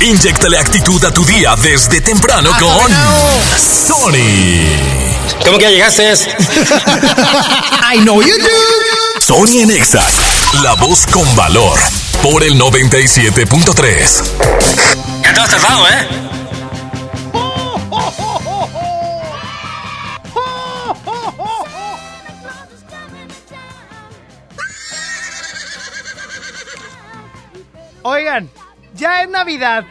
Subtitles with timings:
[0.00, 2.90] Inyectale actitud a tu día desde temprano con
[3.58, 4.68] Sony.
[5.44, 6.12] ¿Cómo que ya llegaste?
[7.94, 9.20] I know you do.
[9.20, 10.02] Sony en Exa,
[10.62, 11.78] la voz con valor,
[12.22, 14.22] por el 97.3.
[15.22, 16.08] Ya te has tardado, ¿eh?
[28.02, 28.48] Oigan,
[28.98, 29.84] ya es Navidad.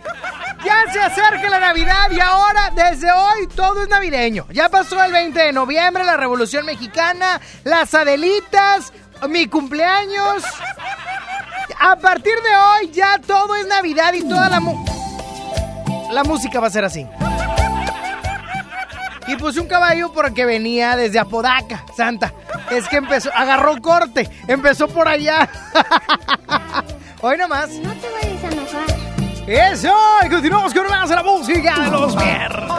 [0.65, 4.45] Ya se acerca la Navidad y ahora, desde hoy, todo es navideño.
[4.51, 8.91] Ya pasó el 20 de noviembre, la Revolución Mexicana, las Adelitas,
[9.29, 10.43] mi cumpleaños.
[11.79, 14.59] A partir de hoy, ya todo es Navidad y toda la...
[14.59, 14.83] mu-
[16.11, 17.05] la música va a ser así.
[19.27, 22.33] Y puse un caballo porque venía desde Apodaca, Santa.
[22.71, 25.49] Es que empezó, agarró corte, empezó por allá.
[27.21, 27.69] Hoy nomás.
[27.71, 28.97] No te vayas a enojar.
[29.47, 29.93] Eso,
[30.25, 32.71] y continuamos con más de la música de los viernes.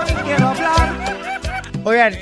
[1.85, 2.15] Oigan,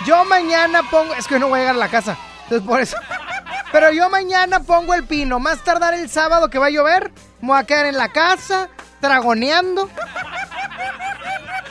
[0.04, 2.96] Yo mañana pongo, es que no voy a llegar a la casa, entonces por eso.
[3.72, 7.48] Pero yo mañana pongo el pino, más tardar el sábado que va a llover, me
[7.48, 8.68] voy a quedar en la casa,
[9.00, 9.88] tragoneando.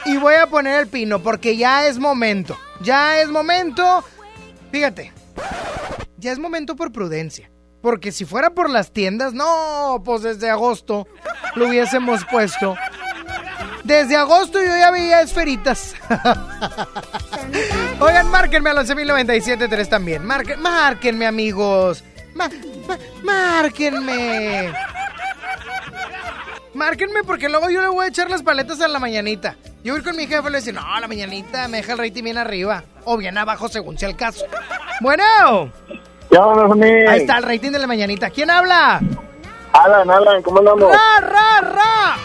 [0.05, 2.57] Y voy a poner el pino porque ya es momento.
[2.81, 4.03] Ya es momento.
[4.71, 5.13] Fíjate.
[6.17, 7.49] Ya es momento por prudencia.
[7.81, 11.07] Porque si fuera por las tiendas, no, pues desde agosto
[11.55, 12.75] lo hubiésemos puesto.
[13.85, 15.93] Desde agosto yo ya veía esferitas.
[17.99, 20.25] Oigan, márquenme al 11.097.3 también.
[20.25, 22.03] Marquen, márquenme, amigos.
[22.33, 22.49] Ma-
[22.87, 24.73] ma- márquenme.
[26.73, 29.55] Márquenme porque luego yo le voy a echar las paletas a la mañanita.
[29.83, 31.99] Yo voy a con mi jefe y le dice, no, la mañanita me deja el
[31.99, 32.83] rating bien arriba.
[33.03, 34.43] O bien abajo según sea el caso.
[34.99, 35.71] Bueno,
[36.31, 38.31] ¿Qué onda, ahí está el rating de la mañanita.
[38.31, 38.99] ¿Quién habla?
[39.73, 40.91] Alan, Alan, ¿cómo andamos?
[40.91, 42.15] ¡Ra, ra, ra!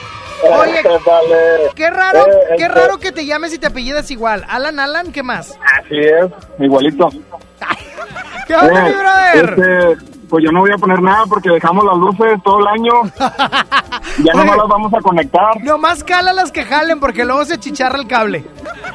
[0.43, 1.71] Oye, Vale.
[1.75, 4.45] qué raro, Eh, qué este, raro que te llames y te apellidas igual.
[4.49, 5.59] Alan, Alan, ¿qué más?
[5.79, 6.27] Así es,
[6.59, 7.11] igualito.
[8.47, 9.59] ¿Qué onda, mi Eh, brother?
[9.59, 12.93] este, pues yo no voy a poner nada porque dejamos las luces todo el año.
[14.25, 14.45] Ya Oye.
[14.57, 15.63] las vamos a conectar.
[15.63, 18.45] Nomás cala las que jalen porque luego se chicharra el cable.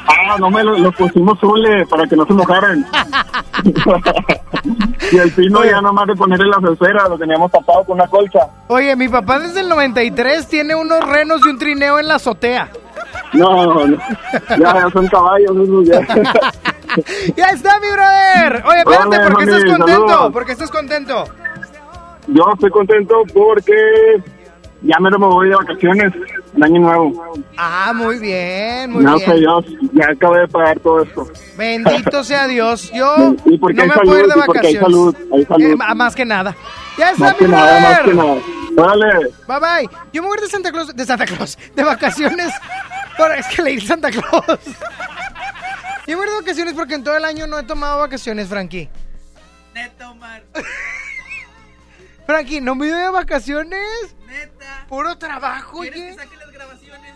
[0.07, 2.85] Ah, no me lo, lo pusimos zule para que no se mojaran.
[5.11, 5.71] y el pino Oye.
[5.71, 8.47] ya nomás de ponerle las esferas, lo teníamos tapado con una colcha.
[8.67, 12.69] Oye, mi papá desde el 93 tiene unos renos y un trineo en la azotea.
[13.33, 13.97] No, no, no.
[14.49, 15.99] ya, ya son caballos, esos ya.
[17.35, 18.63] ya está, mi brother.
[18.65, 20.31] Oye, espérate, ¿por qué estás contento?
[20.31, 21.23] ¿Por qué estás contento?
[22.27, 24.23] Yo estoy contento porque
[24.85, 26.13] ya me me voy de vacaciones,
[26.55, 27.35] el año nuevo.
[27.57, 29.29] Ah, muy bien, muy No bien.
[29.29, 31.27] sé Dios, ya acabé de pagar todo esto.
[31.57, 32.91] Bendito sea Dios.
[32.93, 34.81] Yo Y porque no hay me salud, puedo ir de y porque hay vacaciones.
[34.81, 35.61] salud, hay salud.
[35.71, 36.55] Eh, ma- más que nada.
[36.97, 38.35] Ya está, Más mi que nada, más que nada.
[38.77, 39.29] Órale.
[39.47, 39.89] Bye bye.
[40.13, 42.53] Yo me voy de Santa Claus, de Santa Claus, de vacaciones.
[43.17, 44.59] Por, es que leí Santa Claus.
[46.07, 48.89] Yo me voy de vacaciones porque en todo el año no he tomado vacaciones, Frankie.
[49.73, 50.43] Neta, Omar.
[52.25, 54.15] Frankie, ¿no me voy de vacaciones?
[54.27, 54.85] Neta.
[54.89, 57.13] Puro trabajo, ¿Quieres que saque las grabaciones?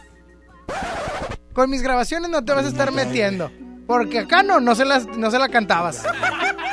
[1.53, 3.51] Con mis grabaciones no te vas a estar metiendo.
[3.87, 6.03] Porque acá no, no se, las, no se la cantabas.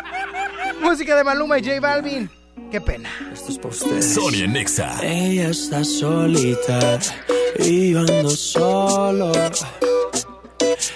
[0.82, 2.30] Música de Maluma y J Balvin.
[2.70, 3.08] Qué pena.
[3.34, 4.98] Sony Nexa.
[5.02, 6.98] Ella está solita
[7.58, 9.32] y yo ando solo.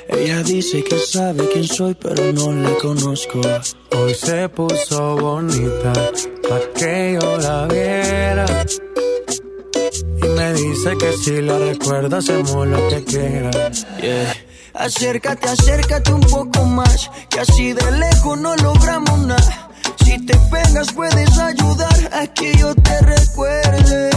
[0.09, 3.41] Ella dice que sabe quién soy, pero no la conozco.
[3.97, 5.93] Hoy se puso bonita
[6.51, 8.45] pa' que yo la viera.
[10.23, 13.51] Y me dice que si la recuerda hacemos lo que quiera.
[14.03, 14.35] Yeah.
[14.75, 19.71] Acércate, acércate un poco más, que así de lejos no logramos nada.
[20.05, 24.11] Si te pegas puedes ayudar a que yo te recuerde.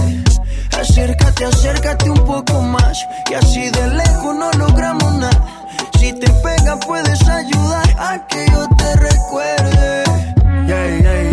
[0.72, 2.98] Acércate, acércate un poco más,
[3.28, 5.68] que así de lejos no logramos nada.
[6.00, 10.04] Si te pegas puedes ayudar a que yo te recuerde.
[10.68, 11.33] Yeah, yeah, yeah.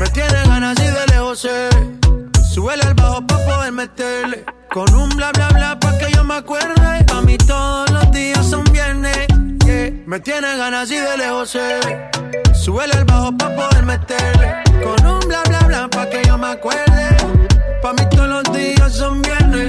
[0.00, 1.68] Me tiene ganas y de lejos sé.
[2.54, 4.46] Súbele al bajo pa' poder meterle.
[4.72, 7.04] Con un bla bla bla pa' que yo me acuerde.
[7.04, 9.26] Pa' mí todos los días son viernes.
[10.06, 11.80] Me tiene ganas y de lejos sé.
[12.54, 14.54] Súbele al bajo pa' poder meterle.
[14.82, 17.16] Con un bla bla bla pa' que yo me acuerde.
[17.82, 19.68] Pa' mí todos los días son viernes.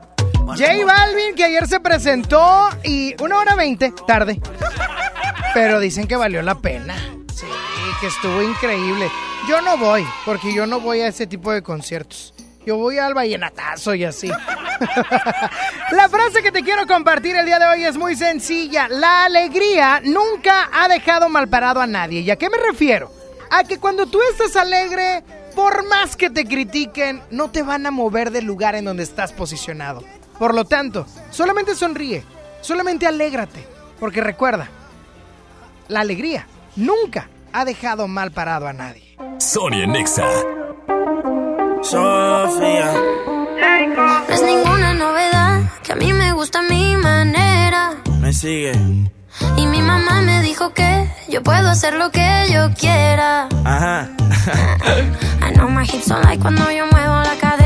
[0.47, 4.39] J Balvin, que ayer se presentó y una hora veinte, tarde.
[5.53, 6.95] Pero dicen que valió la pena.
[7.33, 7.45] Sí,
[7.99, 9.09] que estuvo increíble.
[9.47, 12.33] Yo no voy, porque yo no voy a ese tipo de conciertos.
[12.65, 14.29] Yo voy al vallenatazo y así.
[15.91, 18.87] la frase que te quiero compartir el día de hoy es muy sencilla.
[18.87, 22.21] La alegría nunca ha dejado mal parado a nadie.
[22.21, 23.11] ¿Y a qué me refiero?
[23.49, 25.23] A que cuando tú estás alegre,
[25.55, 29.33] por más que te critiquen, no te van a mover del lugar en donde estás
[29.33, 30.03] posicionado.
[30.41, 32.25] Por lo tanto, solamente sonríe,
[32.61, 33.63] solamente alégrate,
[33.99, 34.69] porque recuerda,
[35.87, 39.15] la alegría nunca ha dejado mal parado a nadie.
[39.37, 40.25] Sony Nexa.
[41.83, 42.91] Sofía.
[43.95, 47.97] No es ninguna novedad que a mí me gusta mi manera.
[48.19, 48.71] Me sigue.
[49.57, 53.47] Y mi mamá me dijo que yo puedo hacer lo que yo quiera.
[53.63, 54.09] Ajá.
[55.47, 57.60] I know my hips son like cuando yo muevo la cadera.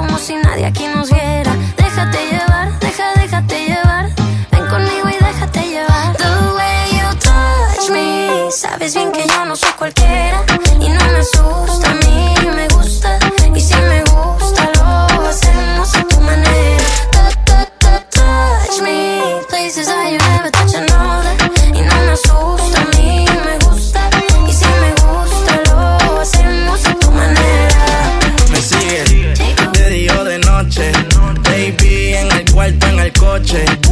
[0.00, 1.52] Como si nadie aquí nos viera.
[1.76, 4.06] Déjate llevar, deja, déjate llevar.
[4.50, 6.16] Ven conmigo y déjate llevar.
[6.16, 8.50] The way you touch me.
[8.50, 10.42] Sabes bien que yo no soy cualquiera.
[10.80, 12.69] Y no me asusta, a mí me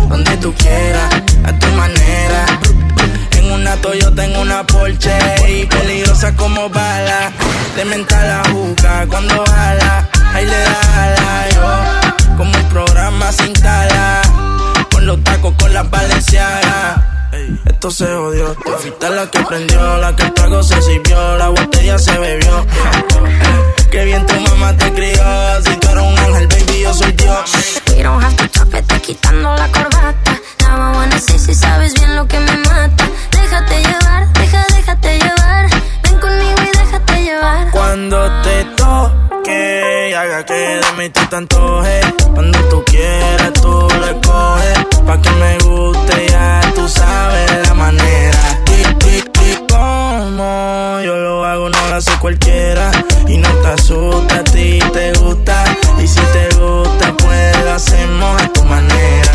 [0.08, 1.14] donde tú quieras,
[1.44, 2.46] a tu manera.
[3.32, 7.32] En una Toyota, en una Porsche, y peligrosa como bala.
[7.74, 12.36] De mental la juca cuando jala, ahí le da ala, yo.
[12.36, 14.22] Como el programa sin tala,
[14.92, 17.00] con los tacos, con las valencianas.
[17.64, 18.54] Esto se odió,
[19.00, 22.66] te la que prendió, la que trago se sirvió, la botella se bebió.
[23.90, 25.24] Qué bien tu mamá te crió,
[25.64, 27.77] si tú eres un ángel, baby, yo soy Dios.
[27.98, 30.32] We don't have to talk, vete quitando la corbata.
[30.60, 33.04] Now I wanna see si sabes bien lo que me mata.
[33.32, 35.68] Déjate llevar, deja, déjate llevar.
[36.04, 37.70] Ven conmigo y déjate llevar.
[37.72, 42.06] Cuando te toque, haga que de mí tú te antojes.
[42.34, 44.78] Cuando tú quieras, tú le coges.
[45.04, 48.38] Pa' que me guste, ya tú sabes la manera.
[49.78, 52.90] Como yo lo hago, no lo hace cualquiera.
[53.28, 55.64] Y no te asusta, a ti te gusta.
[56.02, 59.27] Y si te gusta, pues lo hacemos a tu manera.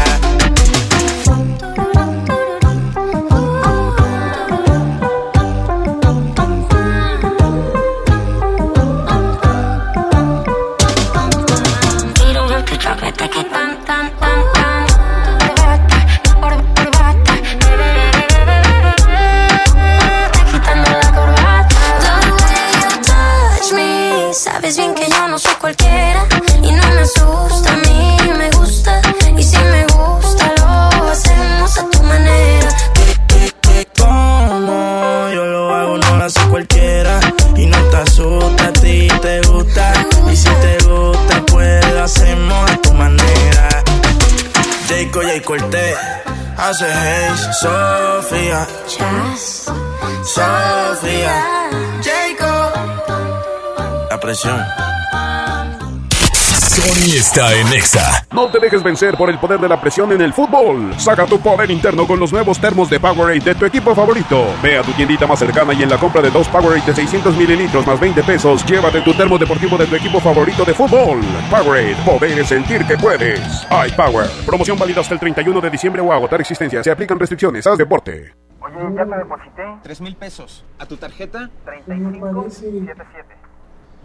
[58.63, 60.97] Dejes vencer por el poder de la presión en el fútbol.
[60.97, 64.45] Saca tu poder interno con los nuevos termos de Powerade de tu equipo favorito.
[64.63, 67.35] Ve a tu tiendita más cercana y en la compra de dos Powerade de 600
[67.35, 71.19] mililitros más 20 pesos, llévate tu termo deportivo de tu equipo favorito de fútbol.
[71.49, 73.67] Powerade, poder sentir que puedes.
[73.69, 76.81] iPower, promoción válida hasta el 31 de diciembre o agotar existencia.
[76.81, 77.67] Se aplican restricciones.
[77.67, 78.33] Haz deporte.
[78.61, 79.63] Oye, ya te deposité.
[79.83, 80.63] Tres mil pesos.
[80.79, 81.49] ¿A tu tarjeta?
[81.65, 83.35] 3577.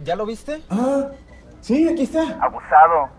[0.03, 0.61] ¿Ya lo viste?
[0.69, 1.07] Ah,
[1.61, 2.23] sí, aquí está.
[2.41, 3.18] Abusado.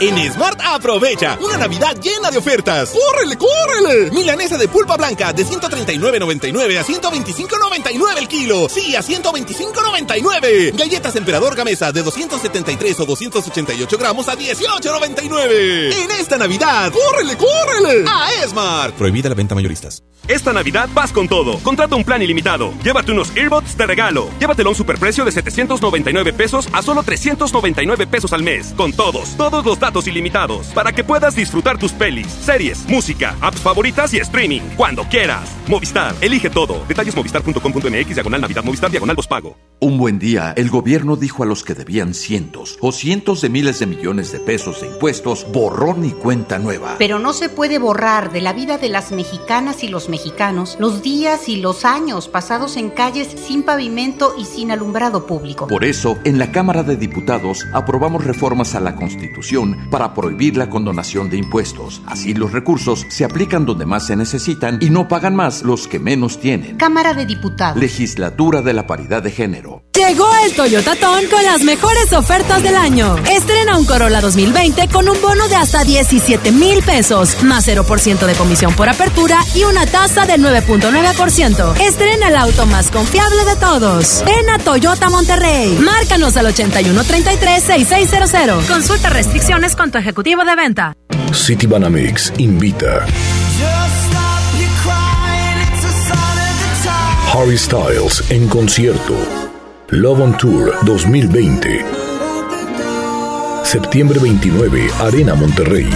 [0.00, 2.90] En Smart aprovecha una Navidad llena de ofertas.
[2.90, 4.10] ¡Córrele, córrele!
[4.10, 8.68] Milanesa de pulpa blanca de 139.99 a 125.99 el kilo.
[8.68, 10.76] Sí, a 125.99.
[10.76, 16.02] Galletas Emperador Gamesa de 273 o 288 gramos a 18.99.
[16.02, 18.04] En esta Navidad, ¡córrele, córrele!
[18.08, 18.94] A Smart.
[18.96, 20.02] Prohibida la venta mayoristas.
[20.26, 21.58] Esta Navidad vas con todo.
[21.58, 22.72] Contrata un plan ilimitado.
[22.82, 24.28] Llévate unos earbuds de regalo.
[24.40, 28.72] Llévatelo a un superprecio de 799 pesos a solo 399 pesos al mes.
[28.76, 30.68] Con todos, todos los datos ilimitados.
[30.68, 34.62] Para que puedas disfrutar tus pelis, series, música, apps favoritas y streaming.
[34.76, 35.50] Cuando quieras.
[35.68, 36.82] Movistar, elige todo.
[36.88, 39.56] Detalles movistar.com.mx, diagonal Navidad, Movistar, diagonal pago.
[39.80, 43.80] Un buen día, el gobierno dijo a los que debían cientos o cientos de miles
[43.80, 46.96] de millones de pesos de impuestos, borrón y cuenta nueva.
[46.98, 51.02] Pero no se puede borrar de la vida de las mexicanas y los mexicanos los
[51.02, 55.66] días y los años pasados en calles sin pavimento y sin alumbrado público.
[55.66, 60.70] Por eso, en la Cámara de Diputados aprobamos reformas a la Constitución para prohibir la
[60.70, 62.02] condonación de impuestos.
[62.06, 65.98] Así los recursos se aplican donde más se necesitan y no pagan más los que
[65.98, 66.76] menos tienen.
[66.76, 67.80] Cámara de Diputados.
[67.80, 69.83] Legislatura de la Paridad de Género.
[69.96, 73.14] Llegó el Toyota Ton con las mejores ofertas del año.
[73.30, 78.34] Estrena un Corolla 2020 con un bono de hasta 17 mil pesos, más 0% de
[78.34, 81.80] comisión por apertura y una tasa del 9.9%.
[81.80, 84.24] Estrena el auto más confiable de todos.
[84.26, 85.78] Ven a Toyota Monterrey.
[85.78, 88.66] Márcanos al 8133-6600.
[88.66, 90.96] Consulta restricciones con tu ejecutivo de venta.
[91.32, 93.06] Citibanamex invita
[97.32, 99.43] Harry Styles en concierto.
[99.94, 101.84] Love on Tour 2020.
[103.62, 105.88] Septiembre 29, Arena Monterrey.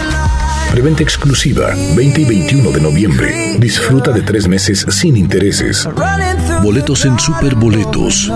[0.70, 3.56] Preventa exclusiva 20 y 21 de noviembre.
[3.58, 5.88] Disfruta de tres meses sin intereses.
[6.62, 8.30] Boletos en Superboletos.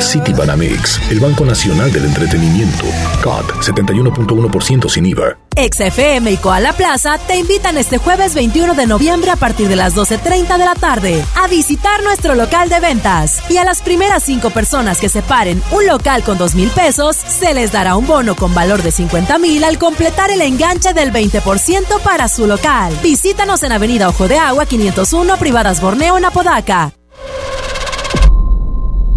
[0.00, 2.86] Citibanamex, el Banco Nacional del Entretenimiento.
[3.22, 5.38] CAT 71.1% sin IVA.
[5.56, 9.94] XFM y Koala Plaza te invitan este jueves 21 de noviembre a partir de las
[9.94, 13.42] 12.30 de la tarde a visitar nuestro local de ventas.
[13.50, 17.54] Y a las primeras cinco personas que separen un local con dos mil pesos, se
[17.54, 22.00] les dará un bono con valor de 50 mil al completar el enganche del 20%
[22.02, 22.96] para su local.
[23.02, 26.92] Visítanos en Avenida Ojo de Agua 501, Privadas Borneo, en Apodaca.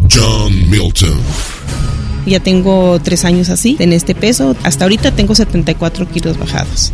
[0.09, 1.52] John Milton.
[2.25, 4.55] Ya tengo tres años así, en este peso.
[4.63, 6.93] Hasta ahorita tengo 74 kilos bajados.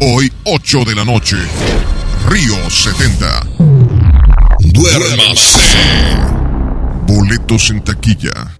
[0.00, 1.36] Hoy, 8 de la noche.
[2.28, 3.46] Río 70.
[4.60, 5.58] Duérmase.
[7.06, 8.59] Boletos en taquilla.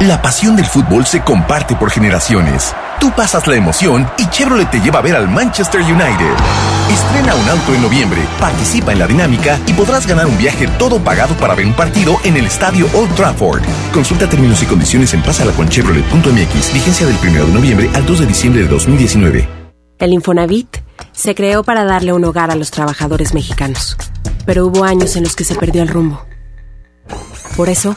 [0.00, 2.74] La pasión del fútbol se comparte por generaciones.
[3.00, 6.34] Tú pasas la emoción y Chevrolet te lleva a ver al Manchester United.
[6.90, 10.98] Estrena un auto en noviembre, participa en la dinámica y podrás ganar un viaje todo
[10.98, 13.62] pagado para ver un partido en el estadio Old Trafford.
[13.92, 16.72] Consulta términos y condiciones en pasalaconchevrolet.mx.
[16.74, 19.48] Vigencia del 1 de noviembre al 2 de diciembre de 2019.
[19.98, 20.78] El Infonavit
[21.12, 23.96] se creó para darle un hogar a los trabajadores mexicanos,
[24.44, 26.26] pero hubo años en los que se perdió el rumbo.
[27.56, 27.96] Por eso,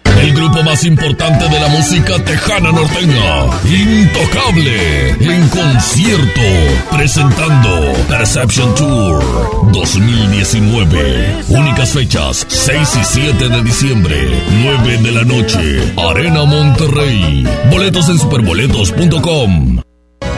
[0.21, 6.41] El grupo más importante de la música tejana norteña, Intocable, en concierto,
[6.91, 11.43] presentando Perception Tour 2019.
[11.49, 17.43] Únicas fechas, 6 y 7 de diciembre, 9 de la noche, Arena Monterrey.
[17.71, 19.81] Boletos en superboletos.com.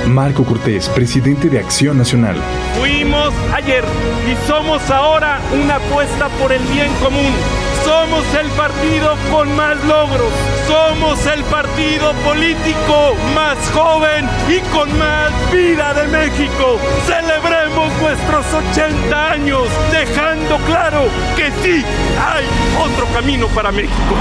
[0.07, 2.37] Marco Cortés, presidente de Acción Nacional.
[2.79, 3.83] Fuimos ayer
[4.31, 7.31] y somos ahora una apuesta por el bien común.
[7.83, 10.31] Somos el partido con más logros.
[10.67, 16.79] Somos el partido político más joven y con más vida de México.
[17.05, 21.01] Celebremos nuestros 80 años, dejando claro
[21.35, 21.83] que sí
[22.19, 22.45] hay
[22.81, 24.15] otro camino para México.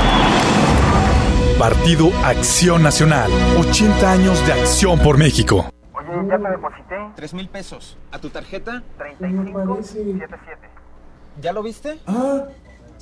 [1.59, 3.31] Partido Acción Nacional.
[3.59, 5.67] 80 años de acción por México.
[5.93, 6.97] Oye, ya te deposité.
[7.15, 7.97] Tres mil pesos.
[8.11, 8.83] ¿A tu tarjeta?
[8.99, 10.69] 3577.
[11.41, 11.99] ¿Ya lo viste?
[12.07, 12.45] Ah,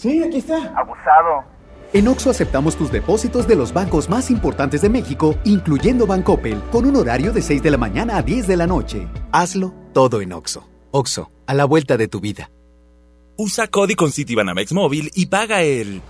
[0.00, 0.72] sí, aquí está.
[0.76, 1.44] Abusado.
[1.92, 6.86] En Oxo aceptamos tus depósitos de los bancos más importantes de México, incluyendo Bancoppel, con
[6.86, 9.08] un horario de 6 de la mañana a 10 de la noche.
[9.32, 10.68] Hazlo todo en Oxo.
[10.92, 12.50] Oxo, a la vuelta de tu vida.
[13.36, 16.00] Usa Cody con Citibanamex Móvil y paga el...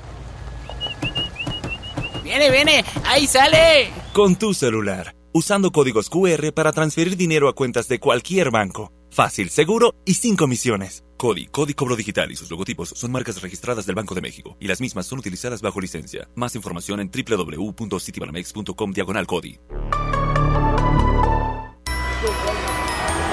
[2.23, 3.89] Viene, viene, ahí sale.
[4.13, 8.93] Con tu celular, usando códigos QR para transferir dinero a cuentas de cualquier banco.
[9.11, 11.05] Fácil, seguro y sin comisiones.
[11.17, 14.69] Cody, Cody Cobro Digital y sus logotipos son marcas registradas del Banco de México y
[14.69, 16.29] las mismas son utilizadas bajo licencia.
[16.35, 19.59] Más información en www.citibanamex.com diagonal Cody.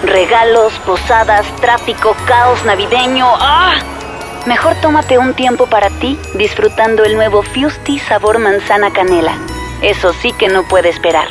[0.03, 3.25] Regalos, posadas, tráfico, caos navideño.
[3.27, 3.75] ¡Ah!
[4.45, 9.37] Mejor tómate un tiempo para ti disfrutando el nuevo Fusti sabor manzana canela.
[9.81, 11.27] Eso sí que no puede esperar.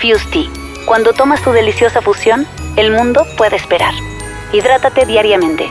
[0.00, 0.48] Fusti,
[0.86, 3.94] cuando tomas tu deliciosa fusión, el mundo puede esperar.
[4.52, 5.70] Hidrátate diariamente.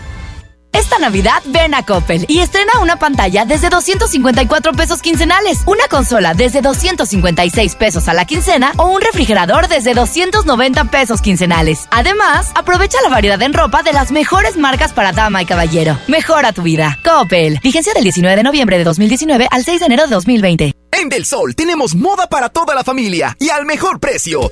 [0.81, 6.33] Esta Navidad ven a Coppel y estrena una pantalla desde 254 pesos quincenales, una consola
[6.33, 11.87] desde 256 pesos a la quincena o un refrigerador desde 290 pesos quincenales.
[11.91, 15.99] Además, aprovecha la variedad en ropa de las mejores marcas para dama y caballero.
[16.07, 16.97] Mejora tu vida.
[17.05, 17.59] Coppel.
[17.61, 20.73] Vigencia del 19 de noviembre de 2019 al 6 de enero de 2020.
[20.93, 24.49] En Del Sol tenemos moda para toda la familia y al mejor precio.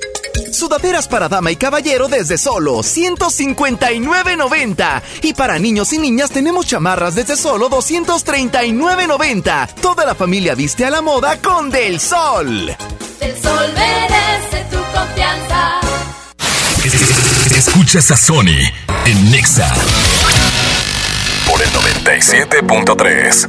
[0.52, 5.02] Sudaderas para dama y caballero desde solo 159.90.
[5.22, 9.74] Y para niños y niñas tenemos chamarras desde solo 239.90.
[9.80, 12.76] Toda la familia viste a la moda con Del Sol.
[13.18, 15.80] Del Sol merece tu confianza.
[17.56, 18.70] Escuchas a Sony
[19.06, 19.72] en Nexa
[21.46, 23.48] por el 97.3.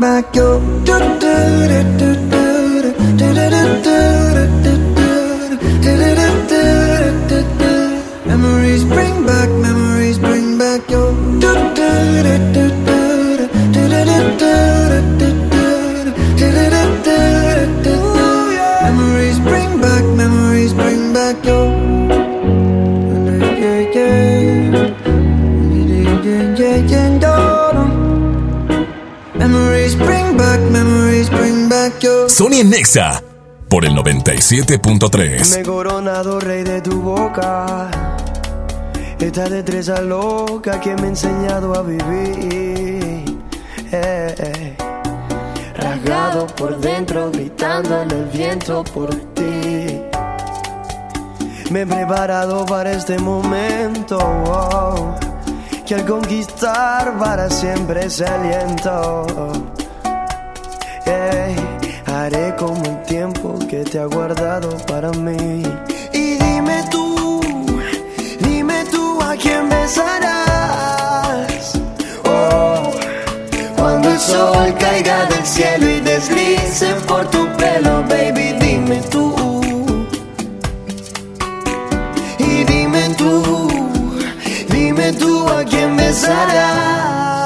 [0.00, 0.60] 바뀌어
[8.26, 9.59] Memories bring back
[32.40, 33.22] Sony en Nexa
[33.68, 35.58] por el 97.3.
[35.58, 37.90] Me coronado rey de tu boca.
[39.18, 43.42] Esta destreza loca que me ha enseñado a vivir.
[43.92, 44.76] Eh, eh.
[45.76, 50.00] Rasgado por dentro, gritando en el viento por ti.
[51.70, 54.16] Me he preparado para este momento.
[54.16, 55.14] wow,
[55.86, 59.26] que al conquistar para siempre ese aliento.
[61.04, 61.49] Ey,
[62.24, 65.62] haré como el tiempo que te ha guardado para mí.
[66.12, 67.40] Y dime tú,
[68.40, 71.72] dime tú a quién besarás.
[72.24, 72.90] Oh,
[73.76, 79.34] cuando el sol caiga del cielo y deslice por tu pelo, baby, dime tú.
[82.38, 83.68] Y dime tú,
[84.68, 87.39] dime tú a quién besarás.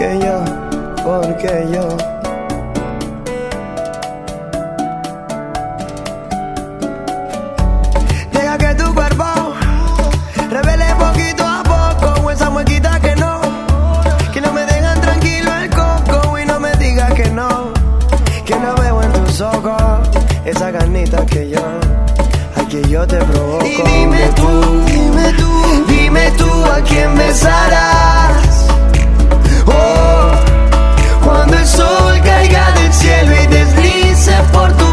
[0.00, 0.44] Porque yo,
[1.04, 1.96] porque yo.
[8.32, 9.24] Deja que tu cuerpo
[10.48, 13.42] revele poquito a poco esa muequita que no,
[14.32, 17.70] que no me dejan tranquilo el coco y no me digas que no,
[18.46, 20.08] que no veo en tus ojos
[20.46, 21.60] esa ganita que yo,
[22.70, 23.66] que yo te provoco.
[23.66, 28.49] Y dime tú, dime tú, dime tú a quién besarás.
[34.20, 34.89] Deslice por tu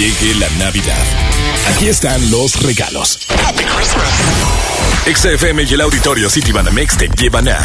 [0.00, 1.04] llegue la Navidad,
[1.68, 3.18] aquí están los regalos.
[5.04, 7.58] XFM y el auditorio City Banamex te llevan a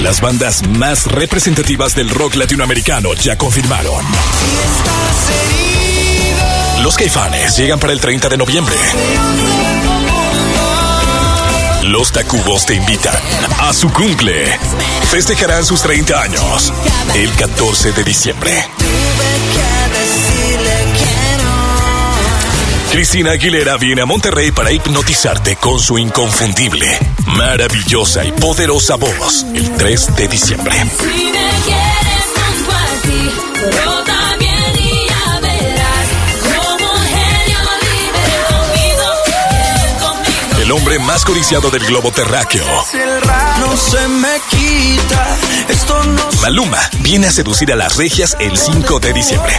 [0.00, 4.04] las bandas más representativas del rock latinoamericano ya confirmaron.
[6.82, 8.76] Los Caifanes llegan para el 30 de noviembre.
[11.82, 13.16] Los Tacubos te invitan
[13.58, 14.56] a su cumple.
[15.10, 16.72] Festejarán sus 30 años
[17.16, 18.52] el 14 de diciembre.
[22.92, 26.86] Cristina Aguilera viene a Monterrey para hipnotizarte con su inconfundible,
[27.24, 30.74] maravillosa y poderosa voz el 3 de diciembre.
[40.72, 42.64] El hombre más codiciado del globo terráqueo.
[43.60, 45.36] No se me quita,
[45.68, 49.52] esto no Maluma viene a seducir a las regias el 5 de diciembre.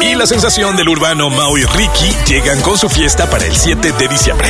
[0.00, 3.92] Y la sensación del urbano Mao y Ricky llegan con su fiesta para el 7
[3.92, 4.48] de diciembre.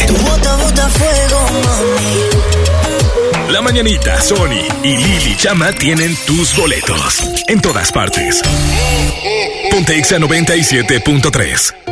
[3.51, 7.21] La Mañanita, Sony y Lili Chama tienen tus boletos.
[7.49, 8.41] En todas partes.
[9.73, 11.92] Ponte Exa 97.3.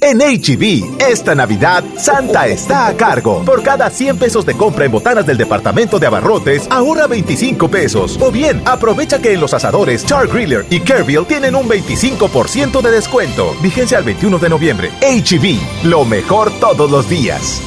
[0.00, 3.44] En HB, esta Navidad, Santa está a cargo.
[3.44, 8.16] Por cada 100 pesos de compra en botanas del departamento de abarrotes, ahorra 25 pesos.
[8.20, 12.90] O bien, aprovecha que en los asadores Char Griller y Kerville tienen un 25% de
[12.92, 13.56] descuento.
[13.60, 14.90] Vigencia al 21 de noviembre.
[15.00, 17.60] HB, lo mejor todos los días.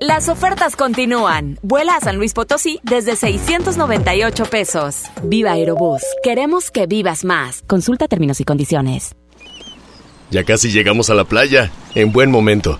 [0.00, 1.58] Las ofertas continúan.
[1.60, 5.02] Vuela a San Luis Potosí desde 698 pesos.
[5.24, 6.02] Viva Aerobús.
[6.22, 7.64] Queremos que vivas más.
[7.66, 9.16] Consulta términos y condiciones.
[10.30, 11.72] Ya casi llegamos a la playa.
[11.96, 12.78] En buen momento.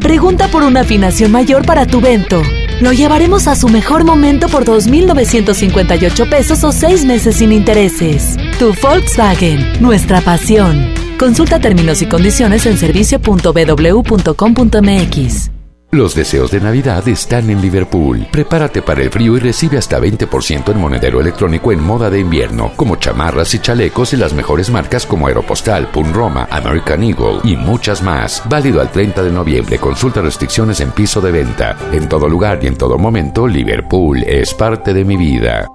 [0.00, 2.42] Pregunta por una afinación mayor para tu vento.
[2.80, 8.36] Lo llevaremos a su mejor momento por 2.958 pesos o 6 meses sin intereses.
[8.58, 10.92] Tu Volkswagen, nuestra pasión.
[11.20, 15.61] Consulta términos y condiciones en servicio.bw.com.mx.
[15.94, 18.26] Los deseos de Navidad están en Liverpool.
[18.32, 22.72] Prepárate para el frío y recibe hasta 20% en monedero electrónico en moda de invierno,
[22.76, 27.56] como chamarras y chalecos y las mejores marcas como Aeropostal, Pun Roma, American Eagle y
[27.58, 28.42] muchas más.
[28.48, 29.78] Válido al 30 de noviembre.
[29.78, 31.76] Consulta restricciones en piso de venta.
[31.92, 35.68] En todo lugar y en todo momento, Liverpool es parte de mi vida.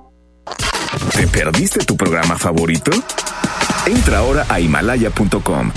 [1.14, 2.90] ¿Te perdiste tu programa favorito?
[3.86, 5.72] Entra ahora a himalaya.com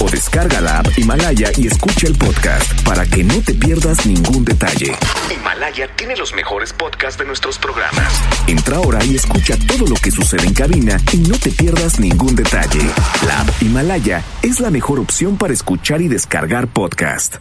[0.00, 4.44] o descarga la app Himalaya y escucha el podcast para que no te pierdas ningún
[4.44, 4.92] detalle.
[5.34, 8.20] Himalaya tiene los mejores podcasts de nuestros programas.
[8.46, 12.34] Entra ahora y escucha todo lo que sucede en cabina y no te pierdas ningún
[12.34, 12.80] detalle.
[13.26, 17.36] La app Himalaya es la mejor opción para escuchar y descargar podcast.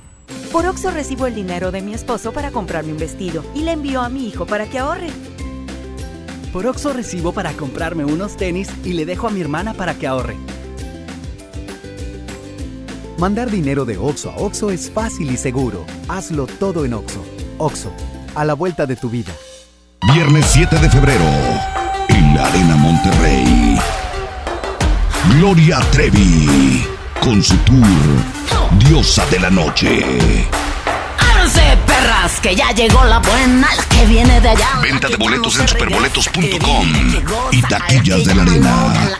[0.52, 4.02] Por Oxo recibo el dinero de mi esposo para comprarme un vestido y le envío
[4.02, 5.10] a mi hijo para que ahorre.
[6.52, 10.06] Por Oxo recibo para comprarme unos tenis y le dejo a mi hermana para que
[10.06, 10.38] ahorre.
[13.18, 15.86] Mandar dinero de Oxo a Oxo es fácil y seguro.
[16.10, 17.24] Hazlo todo en Oxo.
[17.58, 17.92] Oxo,
[18.36, 19.32] a la vuelta de tu vida.
[20.14, 21.24] Viernes 7 de febrero,
[22.10, 23.80] en la Arena Monterrey.
[25.38, 26.86] Gloria Trevi,
[27.22, 27.78] con su tour
[28.80, 30.04] Diosa de la Noche.
[31.18, 32.40] ¡Ábranse, perras!
[32.42, 34.80] Que ya llegó la buena, la que viene de allá.
[34.82, 36.88] Venta de boletos en superboletos.com
[37.52, 39.20] y taquillas de la arena.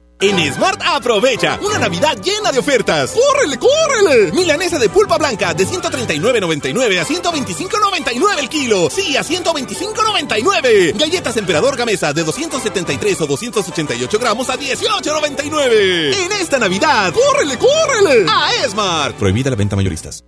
[0.21, 3.11] En Smart aprovecha una Navidad llena de ofertas.
[3.11, 4.31] ¡Córrele, córrele!
[4.31, 8.87] Milanesa de pulpa blanca de 139.99 a 125.99 el kilo.
[8.91, 10.95] Sí, a 125.99.
[10.95, 16.13] Galletas Emperador Gamesa de 273 o 288 gramos a 18.99.
[16.13, 18.25] En esta Navidad, ¡córrele, córrele!
[18.29, 19.15] A Smart.
[19.15, 20.23] Prohibida la venta mayoristas.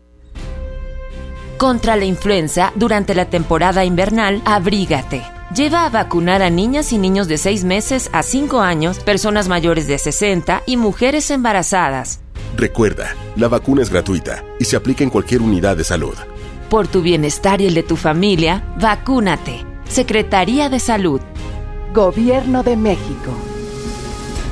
[1.58, 5.24] Contra la influenza, durante la temporada invernal, abrígate.
[5.56, 9.86] Lleva a vacunar a niñas y niños de 6 meses a 5 años, personas mayores
[9.86, 12.22] de 60 y mujeres embarazadas.
[12.58, 16.16] Recuerda, la vacuna es gratuita y se aplica en cualquier unidad de salud.
[16.72, 19.64] Por tu bienestar y el de tu familia, vacúnate.
[19.88, 21.22] Secretaría de Salud.
[21.94, 23.32] Gobierno de México.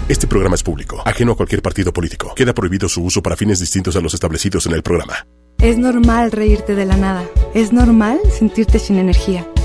[0.07, 2.35] Este programa es público, ajeno a cualquier partido político.
[2.35, 5.25] Queda prohibido su uso para fines distintos a los establecidos en el programa.
[5.57, 7.23] Es normal reírte de la nada.
[7.55, 9.47] Es normal sentirte sin energía.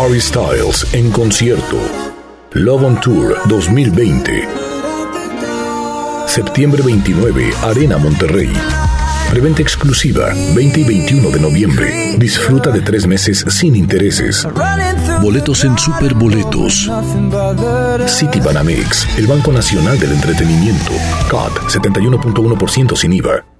[0.00, 1.76] Harry Styles en concierto.
[2.54, 4.48] Love on Tour 2020.
[6.26, 8.50] Septiembre 29, Arena Monterrey.
[9.30, 12.16] Preventa exclusiva 20 y 21 de noviembre.
[12.16, 14.48] Disfruta de tres meses sin intereses.
[15.20, 16.90] Boletos en Superboletos.
[18.06, 20.92] City Banamex, el Banco Nacional del Entretenimiento.
[21.30, 23.59] COD 71.1% sin IVA.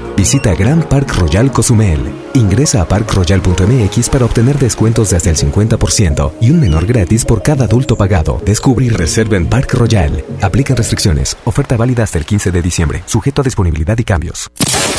[0.21, 1.99] Visita Grand Park Royal Cozumel.
[2.35, 7.41] Ingresa a parkroyal.mx para obtener descuentos de hasta el 50% y un menor gratis por
[7.41, 8.39] cada adulto pagado.
[8.45, 10.23] Descubre y reserva en Park Royal.
[10.43, 11.35] Aplican restricciones.
[11.43, 13.01] Oferta válida hasta el 15 de diciembre.
[13.07, 14.51] Sujeto a disponibilidad y cambios.
[14.59, 14.91] ¡Sony!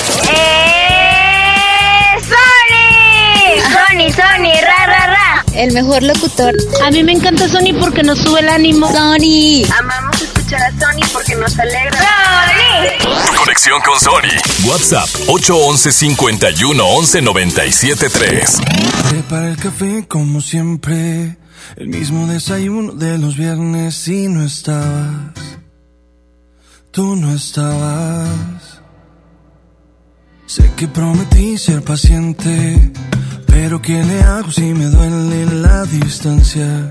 [3.62, 5.44] Sony, Sony, ra, ra, ra.
[5.54, 6.52] El mejor locutor.
[6.84, 8.90] A mí me encanta Sony porque nos sube el ánimo.
[8.90, 9.62] Sony.
[9.78, 10.11] Amamos
[10.52, 11.98] escuchar a Sony porque nos alegra.
[11.98, 13.36] ¡Sony!
[13.36, 14.68] Conexión con Sony.
[14.68, 18.60] WhatsApp 811 51 11 97 3.
[19.10, 21.38] Prepara el café como siempre.
[21.76, 25.32] El mismo desayuno de los viernes y no estabas.
[26.90, 28.80] Tú no estabas.
[30.46, 32.92] Sé que prometí ser paciente,
[33.46, 36.90] pero ¿qué le hago si me duele la distancia?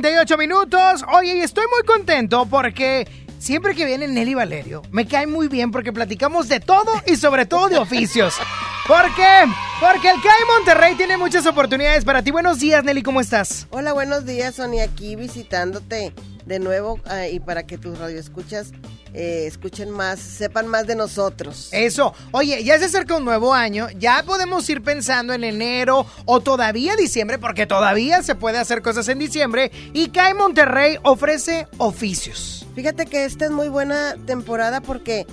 [0.00, 1.04] 38 minutos.
[1.12, 3.06] Oye, y estoy muy contento porque
[3.38, 7.46] siempre que viene Nelly Valerio, me cae muy bien porque platicamos de todo y sobre
[7.46, 8.34] todo de oficios.
[8.88, 9.44] ¿Por qué?
[9.80, 12.32] Porque el CAI Monterrey tiene muchas oportunidades para ti.
[12.32, 13.68] Buenos días, Nelly, ¿cómo estás?
[13.70, 16.12] Hola, buenos días, Sonia, aquí visitándote
[16.44, 18.72] de nuevo eh, y para que tus radioescuchas
[19.14, 21.68] eh, escuchen más, sepan más de nosotros.
[21.70, 22.12] Eso.
[22.32, 23.86] Oye, ya se acerca un nuevo año.
[23.96, 29.08] Ya podemos ir pensando en enero o todavía diciembre, porque todavía se puede hacer cosas
[29.08, 29.70] en diciembre.
[29.92, 32.66] Y CAE Monterrey ofrece oficios.
[32.74, 35.26] Fíjate que esta es muy buena temporada porque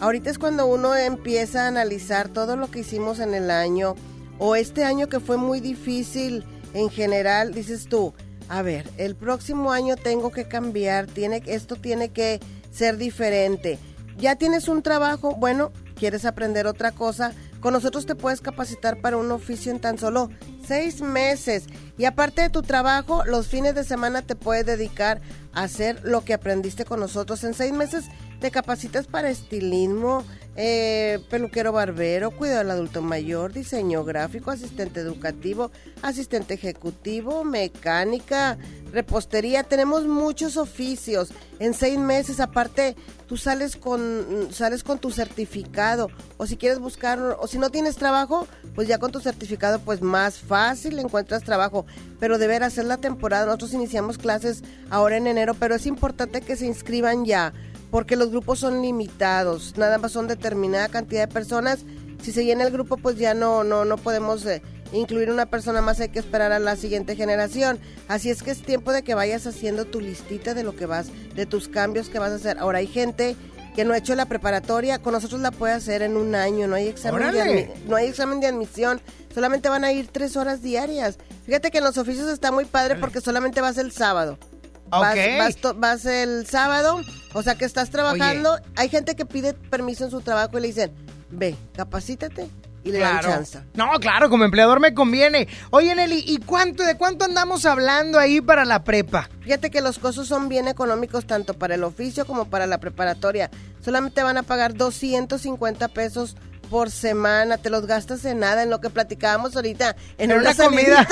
[0.00, 3.94] ahorita es cuando uno empieza a analizar todo lo que hicimos en el año
[4.38, 7.54] o este año que fue muy difícil en general.
[7.54, 8.14] Dices tú,
[8.48, 13.78] a ver, el próximo año tengo que cambiar, tiene, esto tiene que ser diferente.
[14.16, 19.16] Ya tienes un trabajo, bueno, quieres aprender otra cosa, con nosotros te puedes capacitar para
[19.16, 20.30] un oficio en tan solo
[20.66, 21.64] seis meses.
[21.96, 25.20] Y aparte de tu trabajo, los fines de semana te puedes dedicar
[25.52, 27.42] a hacer lo que aprendiste con nosotros.
[27.44, 28.04] En seis meses
[28.40, 30.24] te capacitas para estilismo,
[30.60, 35.70] eh, peluquero barbero, cuidado del adulto mayor, diseño gráfico, asistente educativo,
[36.02, 38.58] asistente ejecutivo, mecánica,
[38.90, 39.62] repostería.
[39.62, 41.30] Tenemos muchos oficios.
[41.60, 42.96] En seis meses, aparte,
[43.28, 46.10] tú sales con, sales con tu certificado.
[46.38, 50.02] O si quieres buscar, o si no tienes trabajo, pues ya con tu certificado, pues
[50.02, 51.86] más fácil encuentras trabajo.
[52.18, 53.46] Pero de hacer la temporada.
[53.46, 57.52] Nosotros iniciamos clases ahora en enero, pero es importante que se inscriban ya
[57.90, 61.80] porque los grupos son limitados, nada más son determinada cantidad de personas.
[62.22, 64.60] Si se llena el grupo, pues ya no, no, no podemos eh,
[64.92, 67.78] incluir una persona más, hay que esperar a la siguiente generación.
[68.08, 71.08] Así es que es tiempo de que vayas haciendo tu listita de lo que vas,
[71.34, 72.58] de tus cambios que vas a hacer.
[72.58, 73.36] Ahora hay gente
[73.74, 76.74] que no ha hecho la preparatoria, con nosotros la puede hacer en un año, no
[76.74, 79.00] hay examen, de, no hay examen de admisión,
[79.32, 81.18] solamente van a ir tres horas diarias.
[81.46, 84.36] Fíjate que en los oficios está muy padre porque solamente vas el sábado.
[84.90, 87.00] Vas, vas, el sábado,
[87.32, 88.58] o sea que estás trabajando.
[88.76, 90.92] Hay gente que pide permiso en su trabajo y le dicen,
[91.30, 92.48] ve, capacítate
[92.84, 93.60] y le dan chance.
[93.74, 95.48] No, claro, como empleador me conviene.
[95.70, 99.28] Oye, Nelly, ¿y cuánto, de cuánto andamos hablando ahí para la prepa?
[99.40, 103.50] Fíjate que los costos son bien económicos tanto para el oficio como para la preparatoria.
[103.84, 106.36] Solamente van a pagar 250 pesos
[106.70, 111.06] por semana, te los gastas en nada, en lo que platicábamos ahorita, en, una, comida.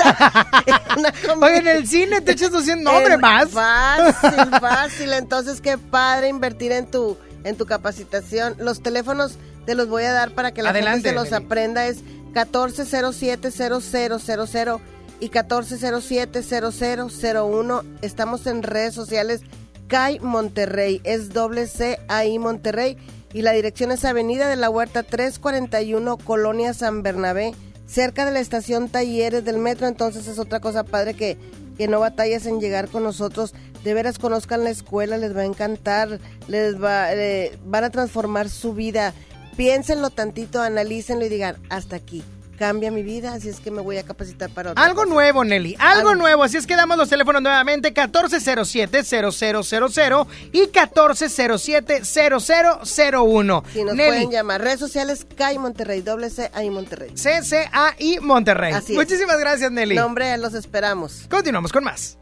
[1.41, 3.49] Oye, en el cine te echas 200, hombre, más.
[3.49, 5.13] Fácil, fácil.
[5.13, 8.55] Entonces, qué padre invertir en tu, en tu capacitación.
[8.59, 11.85] Los teléfonos te los voy a dar para que la gente se los aprenda.
[11.87, 11.97] Es
[12.33, 14.79] 1407-0000
[15.19, 17.83] y 1407-0001.
[18.01, 19.41] Estamos en redes sociales.
[19.87, 22.97] CAI Monterrey, es doble C I Monterrey
[23.37, 27.53] y la dirección es Avenida de la Huerta 341, Colonia San Bernabé,
[27.85, 29.85] cerca de la estación Talleres del Metro.
[29.85, 31.37] Entonces es otra cosa padre que,
[31.77, 33.53] que no batallas en llegar con nosotros.
[33.83, 38.49] De veras conozcan la escuela, les va a encantar, les va, eh, van a transformar
[38.49, 39.13] su vida.
[39.55, 42.23] Piénsenlo tantito, analícenlo y digan, hasta aquí
[42.57, 45.75] cambia mi vida, así es que me voy a capacitar para otra Algo nuevo, Nelly,
[45.79, 53.63] algo, nuevo, así es que damos los teléfonos nuevamente, 1407-0000 y 1407-0001.
[53.71, 57.11] Si nos pueden llamar, redes sociales CAI Monterrey, doble C I Monterrey.
[57.15, 58.73] C-C-A-I Monterrey.
[58.73, 59.95] Así Muchísimas gracias, Nelly.
[59.95, 61.25] Nombre, los esperamos.
[61.29, 62.17] Continuamos con más.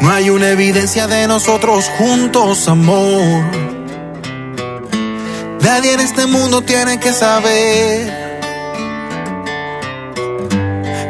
[0.00, 3.44] No hay una evidencia de nosotros juntos, amor.
[5.60, 8.25] Nadie en este mundo tiene que saber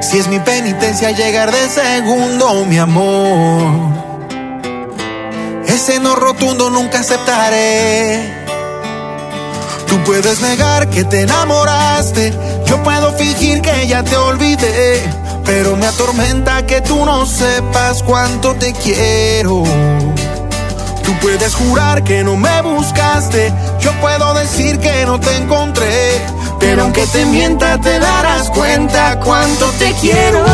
[0.01, 4.07] si es mi penitencia llegar de segundo, mi amor.
[5.67, 8.47] Ese no rotundo nunca aceptaré.
[9.87, 12.33] Tú puedes negar que te enamoraste,
[12.67, 15.03] yo puedo fingir que ya te olvidé,
[15.45, 19.63] pero me atormenta que tú no sepas cuánto te quiero.
[21.05, 26.21] Tú puedes jurar que no me buscaste, yo puedo decir que no te encontré,
[26.59, 30.45] pero aunque te mienta, te darás cuenta cuánto te quiero.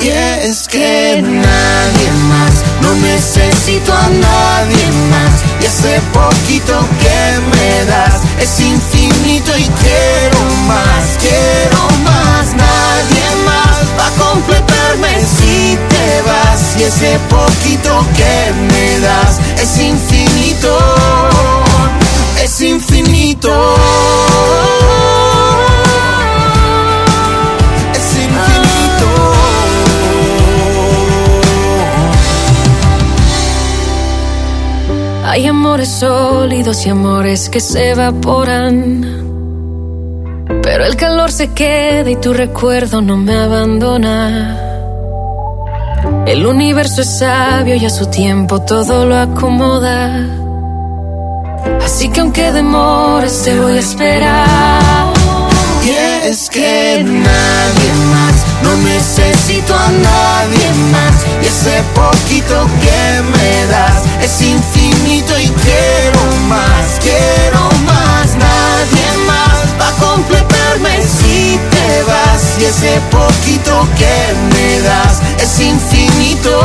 [0.00, 2.52] Y es que nadie más,
[2.82, 5.32] no necesito a nadie más.
[5.60, 12.54] Y ese poquito que me das es infinito y quiero más, quiero más.
[12.54, 16.76] Nadie más va a completarme si te vas.
[16.78, 20.78] Y ese poquito que me das es infinito,
[22.58, 23.52] es infinito.
[35.24, 39.04] Hay amores sólidos y amores que se evaporan.
[40.62, 44.64] Pero el calor se queda y tu recuerdo no me abandona.
[46.26, 50.47] El universo es sabio y a su tiempo todo lo acomoda.
[51.84, 55.12] Así que aunque demores te voy a esperar.
[55.84, 55.90] Y
[56.26, 61.14] es que nadie más no necesito a nadie más.
[61.42, 68.26] Y ese poquito que me das es infinito y quiero más, quiero más.
[68.36, 72.58] Nadie más va a completarme si te vas.
[72.60, 76.60] Y ese poquito que me das es infinito,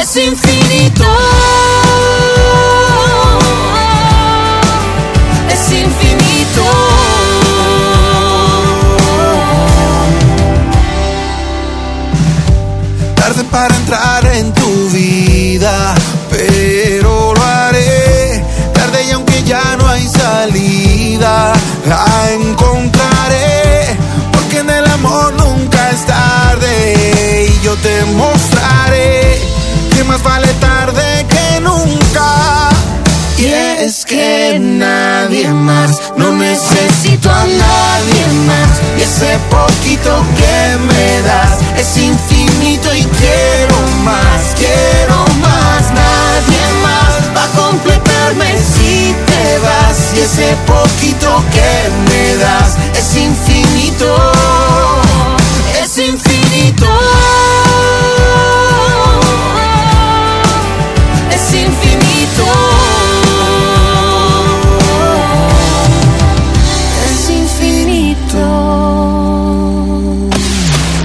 [0.00, 1.06] es infinito.
[13.52, 15.94] Para entrar en tu vida,
[16.30, 18.42] pero lo haré.
[18.72, 21.52] Tarde y aunque ya no hay salida,
[21.86, 23.96] la encontraré.
[24.32, 27.46] Porque en el amor nunca es tarde.
[27.50, 29.38] Y yo te mostraré
[29.94, 32.70] que más vale tarde que nunca.
[33.36, 38.70] Y es que nadie más, no necesito a nadie más.
[38.98, 42.31] Y ese poquito que me das es infinito
[42.94, 45.82] y quiero más, quiero más.
[45.92, 50.14] Nadie más va a completarme si te vas.
[50.14, 54.31] Y ese poquito que me das es infinito,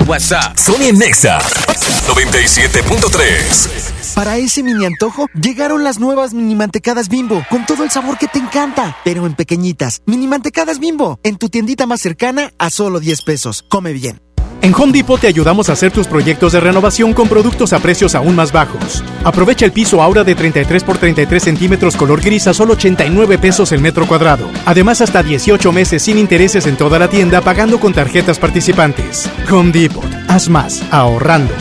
[0.08, 0.58] WhatsApp.
[0.58, 4.16] Sony Nexa 97.3.
[4.16, 8.28] Para ese mini antojo, llegaron las nuevas mini mantecadas bimbo, con todo el sabor que
[8.28, 10.02] te encanta, pero en pequeñitas.
[10.06, 13.66] Mini mantecadas bimbo, en tu tiendita más cercana a solo 10 pesos.
[13.68, 14.27] Come bien.
[14.62, 18.16] En Home Depot te ayudamos a hacer tus proyectos de renovación con productos a precios
[18.16, 19.04] aún más bajos.
[19.24, 23.72] Aprovecha el piso Aura de 33 por 33 centímetros color gris a solo 89 pesos
[23.72, 24.50] el metro cuadrado.
[24.66, 29.30] Además, hasta 18 meses sin intereses en toda la tienda pagando con tarjetas participantes.
[29.52, 30.06] Home Depot.
[30.28, 31.54] Haz más ahorrando.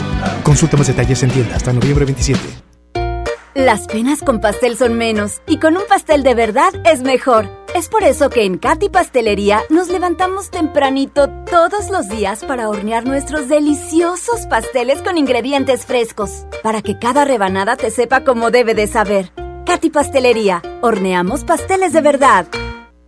[0.43, 2.39] Consulta más detalles en tienda hasta noviembre 27.
[3.53, 7.56] Las penas con pastel son menos y con un pastel de verdad es mejor.
[7.75, 13.05] Es por eso que en Katy Pastelería nos levantamos tempranito todos los días para hornear
[13.05, 18.87] nuestros deliciosos pasteles con ingredientes frescos, para que cada rebanada te sepa como debe de
[18.87, 19.31] saber.
[19.65, 22.47] Katy Pastelería, horneamos pasteles de verdad.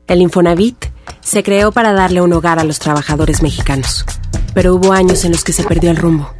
[0.07, 0.85] El Infonavit
[1.21, 4.05] se creó para darle un hogar a los trabajadores mexicanos,
[4.53, 6.33] pero hubo años en los que se perdió el rumbo.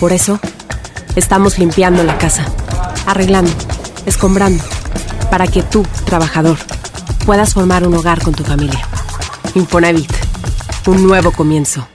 [0.00, 0.38] Por eso,
[1.16, 2.44] estamos limpiando la casa,
[3.06, 3.52] arreglando,
[4.06, 4.62] escombrando,
[5.34, 6.56] para que tú, trabajador,
[7.26, 8.86] puedas formar un hogar con tu familia.
[9.56, 10.08] Infonavit,
[10.86, 11.88] un nuevo comienzo.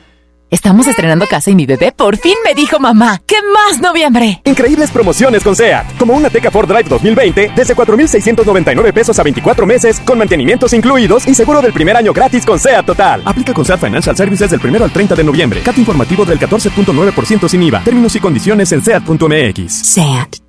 [0.50, 3.22] Estamos estrenando casa y mi bebé por fin me dijo mamá.
[3.26, 4.42] ¿Qué más noviembre?
[4.44, 5.98] Increíbles promociones con SEAT.
[5.98, 11.26] Como una Teca Ford Drive 2020 desde 4,699 pesos a 24 meses con mantenimientos incluidos
[11.26, 13.22] y seguro del primer año gratis con SEAT Total.
[13.24, 15.62] Aplica con SEAT Financial Services del 1 al 30 de noviembre.
[15.62, 17.86] Cat informativo del 14.9% sin IVA.
[17.86, 19.72] Términos y condiciones en SEAT.mx.
[19.72, 20.49] SEAT.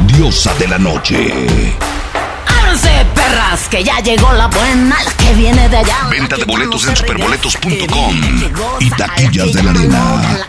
[0.00, 1.46] Diosa de la Noche.
[2.46, 6.08] Ábranse, perras, que ya llegó la buena, la que viene de allá.
[6.10, 8.20] Venta de boletos en superboletos.com
[8.80, 10.48] y taquillas de la arena.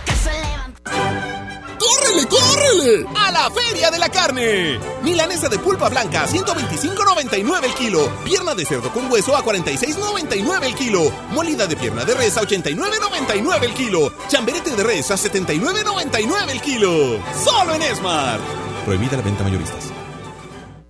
[1.80, 3.06] ¡Córrele, córrele!
[3.16, 4.80] ¡A la Feria de la Carne!
[5.04, 8.10] Milanesa de pulpa blanca a 125.99 el kilo.
[8.24, 11.12] Pierna de cerdo con hueso a 46.99 el kilo.
[11.32, 14.14] Molida de pierna de res a 89.99 el kilo.
[14.28, 17.20] Chamberete de res a 79.99 el kilo.
[17.44, 18.40] Solo en Esmar.
[18.86, 19.92] Prohibida la venta mayoristas.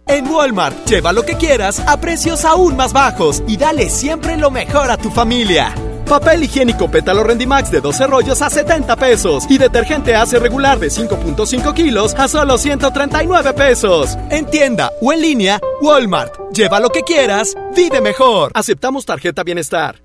[0.08, 4.52] En Walmart, lleva lo que quieras a precios aún más bajos y dale siempre lo
[4.52, 5.74] mejor a tu familia.
[6.08, 10.90] Papel higiénico pétalo Rendimax de 12 rollos a 70 pesos y detergente Ace regular de
[10.90, 14.16] 5.5 kilos a solo 139 pesos.
[14.30, 16.34] En tienda o en línea, Walmart.
[16.54, 18.52] Lleva lo que quieras, vive mejor.
[18.54, 20.05] Aceptamos tarjeta bienestar.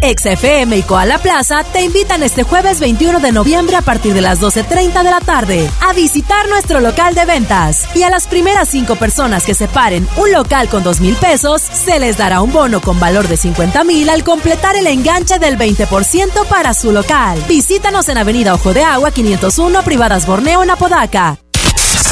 [0.00, 4.40] XFM y Koala Plaza te invitan este jueves 21 de noviembre a partir de las
[4.40, 7.88] 12.30 de la tarde a visitar nuestro local de ventas.
[7.94, 11.98] Y a las primeras cinco personas que separen un local con dos mil pesos, se
[11.98, 16.46] les dará un bono con valor de 50 mil al completar el enganche del 20%
[16.48, 17.42] para su local.
[17.48, 21.38] Visítanos en Avenida Ojo de Agua 501 Privadas Borneo en Apodaca.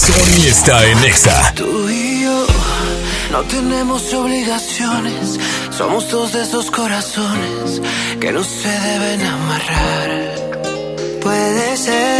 [0.06, 1.52] Sony está en Exa.
[1.54, 2.46] Tú y yo
[3.32, 5.38] no tenemos obligaciones.
[5.76, 7.82] Somos dos de esos corazones
[8.18, 10.10] que no se deben amarrar.
[11.22, 12.18] Puede ser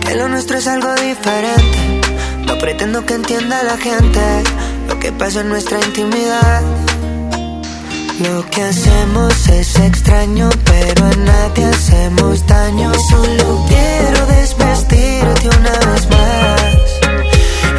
[0.00, 2.00] que lo nuestro es algo diferente.
[2.46, 4.20] No pretendo que entienda la gente
[4.88, 6.62] lo que pasa en nuestra intimidad.
[8.20, 12.90] Lo que hacemos es extraño, pero a nadie hacemos daño.
[13.10, 16.72] Solo quiero desvestirte una vez más.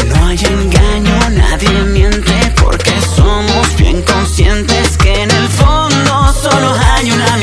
[0.08, 4.73] No hay engaño, nadie miente porque somos bien conscientes
[6.44, 7.43] solo hay una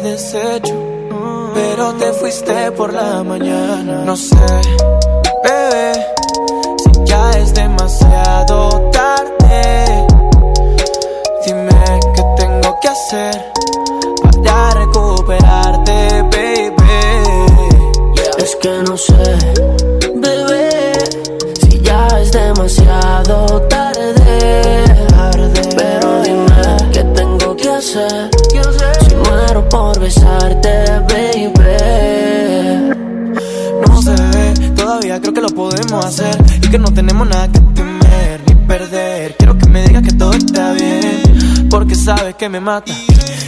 [0.00, 0.74] Deshecho,
[1.54, 4.04] pero te fuiste por la mañana.
[4.04, 4.36] No sé,
[42.46, 42.92] que me mata.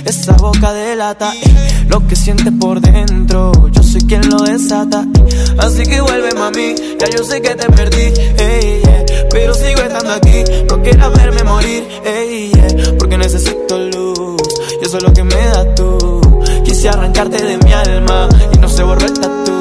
[0.04, 3.52] Esa boca delata eh, lo que sientes por dentro.
[3.70, 5.04] Yo soy quien lo desata.
[5.04, 5.44] eh.
[5.58, 6.74] Así que vuelve, mami.
[6.98, 10.42] Ya yo sé que te perdí, yeah, pero sigo estando aquí.
[10.68, 14.42] No quieras verme morir, yeah, porque necesito luz.
[14.82, 16.20] Y eso es lo que me das tú.
[16.64, 19.52] Quise arrancarte de mi alma y no se borró el tatu.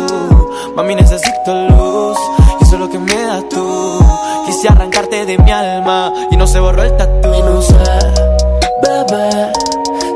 [0.76, 2.18] Mami, necesito luz.
[2.60, 4.00] Y eso es lo que me das tú.
[4.48, 7.30] Quise arrancarte de mi alma y no se borró el tatu.
[8.88, 9.52] Bebé,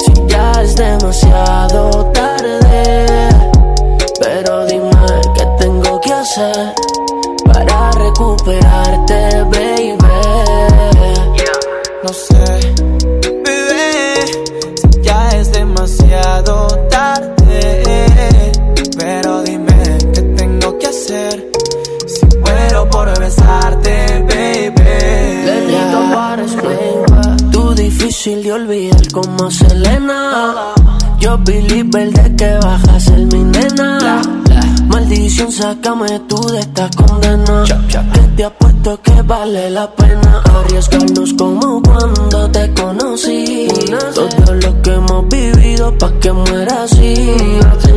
[0.05, 3.05] si ya es demasiado tarde.
[4.19, 4.91] Pero dime
[5.36, 6.74] qué tengo que hacer
[7.45, 9.97] para recuperarte, baby.
[12.03, 12.74] No sé,
[28.24, 30.76] Difícil de olvidar como Selena.
[31.19, 34.22] Yo believe de que vas a ser mi nena.
[34.89, 37.63] Maldición, sácame tú de esta condena.
[38.13, 43.67] Que te apuesto que vale la pena arriesgarnos como cuando te conocí.
[44.13, 47.15] Todo lo que hemos vivido pa' que muera así.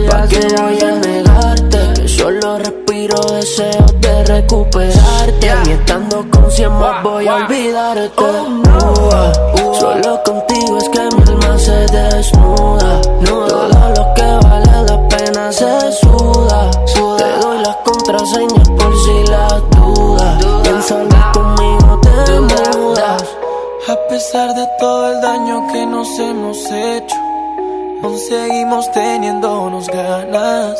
[0.08, 2.58] Pa' que voy a negarte solo
[3.06, 5.52] respiro deseos de recuperarte.
[5.66, 8.24] Y estando con cien más voy a olvidarte.
[8.24, 9.32] Ua,
[9.78, 13.00] Solo contigo es que mi alma se desnuda.
[13.24, 16.70] Todo lo que vale la pena se suda.
[17.18, 20.44] Te doy las contraseñas por si las dudas.
[20.62, 23.24] Pensando conmigo te mudas.
[23.88, 27.16] A pesar de todo el daño que nos hemos hecho,
[28.02, 30.78] aún seguimos teniéndonos ganas.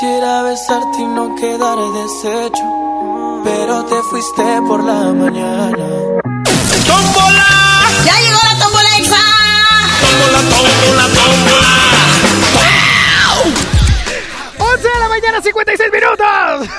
[0.00, 2.62] Quisiera besarte y no quedar deshecho,
[3.42, 5.86] pero te fuiste por la mañana.
[6.86, 7.48] ¡Tómbola!
[8.04, 9.16] ¡Ya llegó la tómbola exa!
[10.00, 11.88] ¡Tómbola, tómbola, tómbola!
[14.58, 16.68] 11 de la mañana, 56 minutos.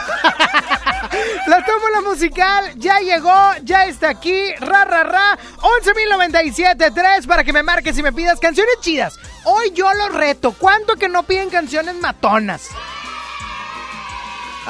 [1.48, 4.54] La tómbola musical ya llegó, ya está aquí.
[4.60, 5.38] Ra, ra, ra.
[5.58, 9.20] 11.097.3 para que me marques y me pidas canciones chidas.
[9.44, 10.54] Hoy yo los reto.
[10.58, 12.70] ¿Cuánto que no piden canciones matonas?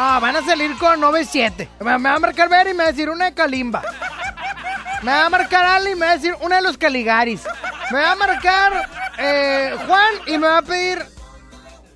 [0.01, 1.67] Ah, van a salir con 9-7.
[1.81, 3.81] Me, me va a marcar Ver y me va a decir una de Kalimba.
[5.03, 7.41] Me va a marcar Ali y me va a decir una de los Caligaris.
[7.91, 10.99] Me va a marcar eh, Juan y me va a pedir.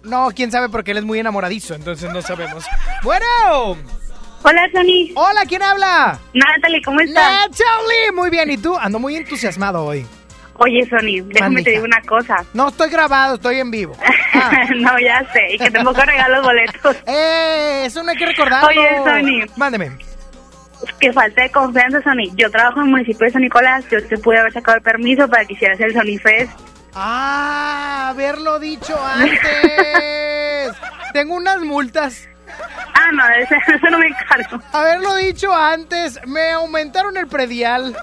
[0.04, 2.66] No, quién sabe porque él es muy enamoradizo, entonces no sabemos.
[3.04, 3.26] Bueno.
[4.44, 5.14] Hola, Sony.
[5.16, 6.20] Hola, ¿quién habla?
[6.34, 7.24] Natalie, ¿cómo estás?
[7.24, 8.52] Natalie, muy bien.
[8.52, 8.78] ¿Y tú?
[8.78, 10.06] Ando muy entusiasmado hoy.
[10.56, 12.46] Oye, Sony, déjame Mande, te digo una cosa.
[12.54, 13.98] No estoy grabado, estoy en vivo.
[14.78, 16.98] no, ya sé, y que que regalar los boletos.
[17.08, 18.70] Eh, eso no hay que recordarlo.
[18.70, 19.52] Oye, Sony.
[19.58, 19.92] Mándeme.
[21.00, 22.36] Que falta de confianza, Sony.
[22.36, 23.86] Yo trabajo en el municipio de San Nicolás.
[23.90, 26.52] Yo te pude haber sacado el permiso para que hicieras el Sony Fest.
[26.94, 29.40] Ah, haberlo dicho antes.
[31.14, 32.28] Tengo unas multas.
[32.94, 34.62] Ah, no, eso, eso no me encargo.
[34.72, 37.96] Haberlo dicho antes, me aumentaron el predial.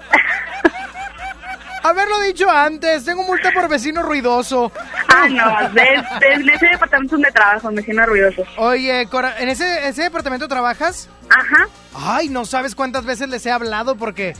[1.83, 4.71] Haberlo dicho antes, tengo multa por vecino ruidoso.
[5.07, 8.43] Ah, no, de, de- en ese departamento donde trabajo, vecino ruidoso.
[8.57, 11.09] Oye, Cora, ¿en ese, ese departamento trabajas?
[11.29, 11.67] Ajá.
[11.95, 14.35] Ay, no sabes cuántas veces les he hablado porque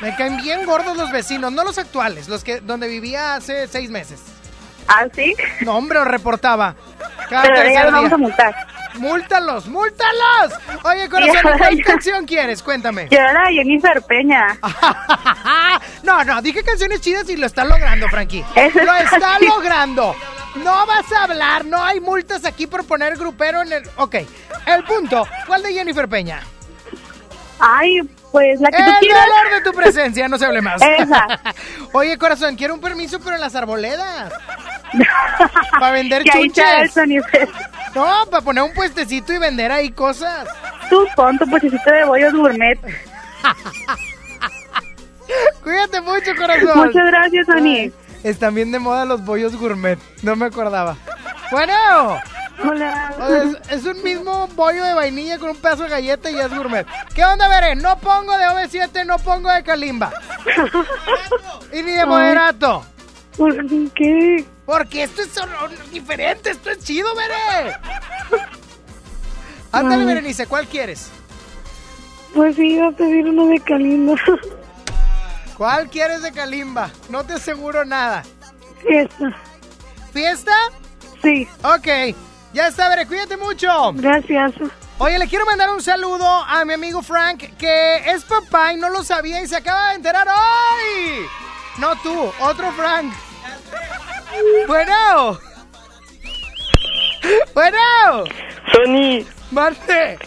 [0.00, 3.90] me caen bien gordos los vecinos, no los actuales, los que donde vivía hace seis
[3.90, 4.20] meses.
[4.88, 5.34] ¿Ah, sí?
[5.62, 6.76] No, hombre, reportaba.
[7.28, 8.54] Cada Pero ya los vamos a multar.
[8.98, 10.52] ¡Múltalos, múltalos!
[10.84, 12.62] Oye, corazón, ¿cuál canción quieres?
[12.62, 13.08] Cuéntame.
[13.10, 14.58] Yo era Jennifer Peña.
[16.02, 18.44] No, no, dije canciones chidas y lo está logrando, Frankie.
[18.54, 20.14] Eso Lo está logrando.
[20.62, 23.82] No vas a hablar, no hay multas aquí por poner grupero en el...
[23.96, 24.14] Ok,
[24.66, 25.26] el punto.
[25.46, 26.40] ¿Cuál de Jennifer Peña?
[27.58, 28.00] Ay,
[28.36, 29.24] pues la que tú El quieras.
[29.26, 30.82] dolor de tu presencia, no se hable más.
[30.82, 31.26] Esa.
[31.92, 34.30] Oye, corazón, quiero un permiso, pero en las arboledas.
[35.80, 36.94] para vender el chuches.
[37.94, 40.46] No, para poner un puestecito y vender ahí cosas.
[40.90, 42.78] Tú pon tu puestecito de bollos gourmet.
[45.62, 46.78] Cuídate mucho, corazón.
[46.78, 47.46] Muchas gracias.
[47.56, 47.90] Ay,
[48.22, 49.98] Están bien de moda los bollos gourmet.
[50.22, 50.94] No me acordaba.
[51.50, 51.72] Bueno.
[52.64, 53.14] Hola.
[53.68, 56.54] Es, es un mismo bollo de vainilla con un pedazo de galleta y ya es
[56.54, 56.86] gourmet.
[57.14, 57.76] ¿Qué onda, Veré?
[57.76, 60.12] No pongo de OV7, no pongo de Kalimba.
[61.72, 62.84] y ni de moderato.
[63.36, 63.54] ¿Por
[63.92, 64.44] qué?
[64.64, 67.76] Porque esto es diferente, esto es chido, Veré.
[69.72, 70.04] Ándale.
[70.06, 71.10] Berenice, ¿cuál quieres?
[72.34, 74.14] Pues sí, iba a pedir uno de Kalimba.
[75.56, 76.90] ¿Cuál quieres de Kalimba?
[77.08, 78.22] No te aseguro nada.
[78.82, 79.36] Fiesta.
[80.12, 80.52] ¿Fiesta?
[81.22, 81.48] Sí.
[81.62, 82.14] Ok.
[82.56, 83.92] Ya está, Veré, cuídate mucho.
[83.92, 84.52] Gracias.
[84.96, 88.88] Oye, le quiero mandar un saludo a mi amigo Frank, que es papá y no
[88.88, 91.26] lo sabía y se acaba de enterar hoy.
[91.76, 93.12] No tú, otro Frank.
[94.66, 95.38] Bueno.
[97.52, 98.24] Bueno.
[98.72, 100.18] Sony, Marte.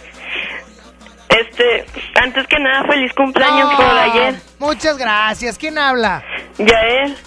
[1.30, 1.86] este,
[2.22, 4.40] antes que nada, feliz cumpleaños por Ah, ayer.
[4.60, 5.58] Muchas gracias.
[5.58, 6.24] ¿Quién habla?
[6.60, 7.18] Yael.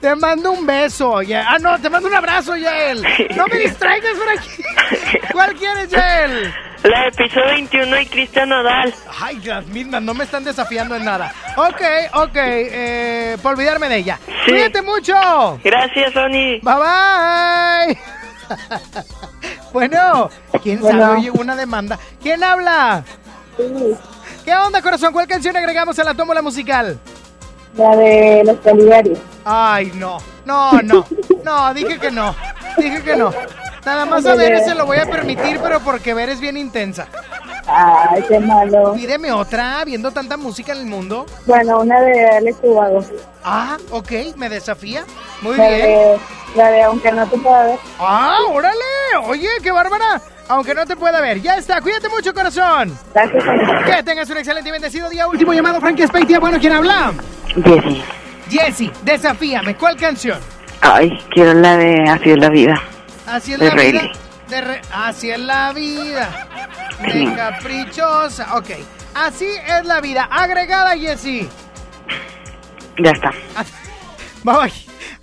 [0.00, 1.44] Te mando un beso, ya.
[1.50, 3.02] Ah, no, te mando un abrazo, Yael.
[3.36, 5.18] No me distraigas por aquí.
[5.32, 6.54] ¿Cuál quieres, Yael?
[6.84, 8.94] La de piso 21 y Cristian Nodal.
[9.20, 11.32] Ay, las mismas, no me están desafiando en nada.
[11.56, 11.82] Ok,
[12.14, 14.20] ok, eh, por olvidarme de ella.
[14.46, 15.14] Cuídate mucho.
[15.64, 16.60] Gracias, Sony.
[16.62, 17.98] Bye bye.
[19.72, 20.30] bueno,
[20.62, 21.00] ¿quién Bueno.
[21.00, 21.18] sabe?
[21.18, 21.98] Oye, una demanda.
[22.22, 23.02] ¿Quién habla?
[24.44, 25.12] ¿Qué onda, corazón?
[25.12, 27.00] ¿Cuál canción agregamos a la tómbola musical?
[27.76, 29.18] La de los solidarios.
[29.44, 30.18] Ay, no.
[30.44, 31.06] No, no.
[31.44, 32.34] No, dije que no.
[32.76, 33.32] Dije que no.
[33.84, 37.06] Nada más a ver, se lo voy a permitir, pero porque ver es bien intensa.
[37.66, 38.94] Ay, qué malo.
[38.94, 41.26] Pídeme otra, viendo tanta música en el mundo.
[41.46, 43.04] Bueno, una de Alex Ubago.
[43.44, 45.04] Ah, ok, me desafía.
[45.42, 45.82] Muy la bien.
[45.82, 46.18] De,
[46.56, 47.78] la de Aunque no te pueda ver.
[47.98, 48.74] Ah, órale.
[49.26, 50.20] Oye, qué bárbara.
[50.48, 51.40] Aunque no te pueda ver.
[51.42, 51.80] Ya está.
[51.80, 52.96] Cuídate mucho, corazón.
[53.14, 53.44] Gracias.
[53.84, 55.26] Que tengas un excelente y bendecido día.
[55.26, 56.38] Último llamado, Frankie Speitia.
[56.40, 57.12] Bueno, ¿quién habla?
[57.64, 58.02] Jessy.
[58.50, 59.76] Jessy, desafíame.
[59.76, 60.38] ¿Cuál canción?
[60.80, 62.82] Ay, quiero la de Así es la vida.
[63.26, 64.02] Así es De la vida.
[64.48, 66.48] De re- Así es la vida.
[67.02, 67.26] De Sí.
[67.36, 68.56] caprichosa.
[68.56, 68.70] Ok.
[69.14, 70.28] Así es la vida.
[70.30, 71.46] Agregada, Jessy.
[73.02, 73.30] Ya está.
[74.44, 74.72] Bye.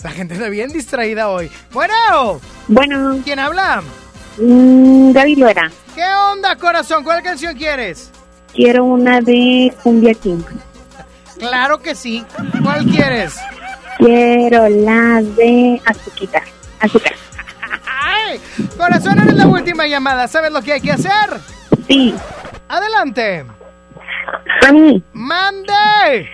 [0.04, 1.50] La gente está bien distraída hoy.
[1.72, 2.40] Bueno.
[2.68, 3.18] Bueno.
[3.24, 3.82] ¿Quién habla?
[4.38, 5.72] Mm, Gaby Luera.
[5.94, 7.04] ¿Qué onda, corazón?
[7.04, 8.12] ¿Cuál canción quieres?
[8.54, 10.42] Quiero una de Cumbia King.
[11.38, 12.26] Claro que sí.
[12.64, 13.36] ¿Cuál quieres?
[13.98, 16.42] Quiero la de Azuquita.
[16.80, 17.12] Azúcar.
[17.86, 18.40] ¡Ay!
[18.78, 20.30] Corazón, eres la última llamada.
[20.30, 21.42] ¿Sabes lo que hay que hacer?
[21.90, 22.16] Sí.
[22.70, 23.44] Adelante.
[24.62, 26.30] Sony, ¡Mande!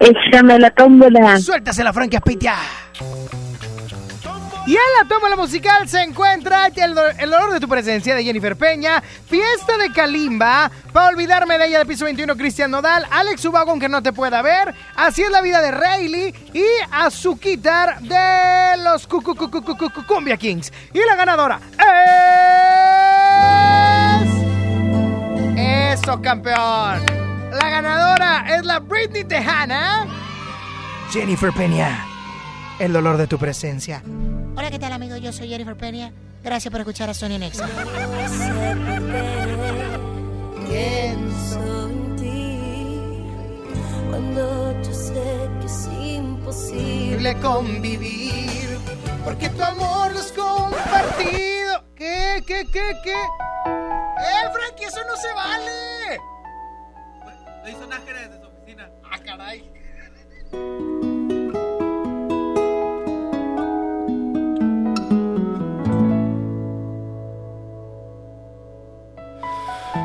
[0.00, 1.38] échame la tómbola.
[1.38, 2.54] Suéltase Frankie Aspitia.
[4.68, 8.22] Y en la tómbola musical se encuentra el, do- el olor de tu presencia de
[8.22, 13.42] Jennifer Peña, Fiesta de Kalimba, para olvidarme de ella de piso 21 Cristian Nodal, Alex
[13.46, 18.76] Ubago aunque no te pueda ver, Así es la vida de Rayleigh y Azuquitar de
[18.84, 19.22] los Cu-
[20.06, 20.70] Cumbia Kings.
[20.92, 21.60] Y la ganadora
[25.56, 25.98] es...
[25.98, 27.06] Eso, campeón.
[27.52, 30.06] La ganadora es la Britney Tejana.
[31.10, 32.04] Jennifer Peña,
[32.78, 34.02] el dolor de tu presencia.
[34.58, 35.16] Hola, ¿qué tal, amigo?
[35.16, 36.12] Yo soy Jennifer Peña.
[36.42, 37.68] Gracias por escuchar a Sony Nexa.
[40.68, 43.22] Pienso en ti
[44.10, 48.80] cuando yo sé que es imposible convivir
[49.24, 51.84] porque tu amor lo es compartido.
[51.94, 53.12] ¿Qué, qué, qué, qué?
[53.14, 56.18] ¡Eh, Frankie, eso no se vale!
[57.62, 58.90] Lo hizo Nájera desde su oficina.
[59.08, 60.97] ¡Ah, caray!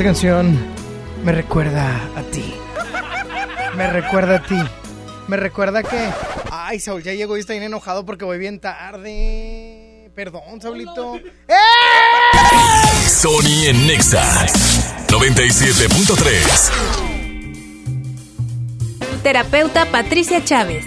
[0.00, 0.58] Esta canción
[1.26, 2.54] me recuerda a ti.
[3.76, 4.56] Me recuerda a ti.
[5.28, 6.08] Me recuerda que.
[6.50, 10.10] Ay, Saúl ya llegó y está bien enojado porque voy bien tarde.
[10.14, 11.20] Perdón, Saulito.
[13.08, 14.46] Sony en Nexa
[15.08, 16.70] 97.3.
[19.22, 20.86] Terapeuta Patricia Chávez.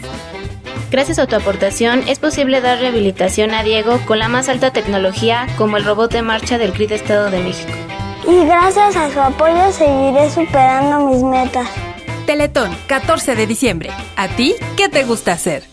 [0.90, 5.46] Gracias a tu aportación es posible dar rehabilitación a Diego con la más alta tecnología
[5.56, 7.83] como el robot de marcha del CRID Estado de México.
[8.28, 11.68] Y gracias a su apoyo seguiré superando mis metas.
[12.26, 13.90] Teletón, 14 de diciembre.
[14.16, 15.73] ¿A ti qué te gusta hacer?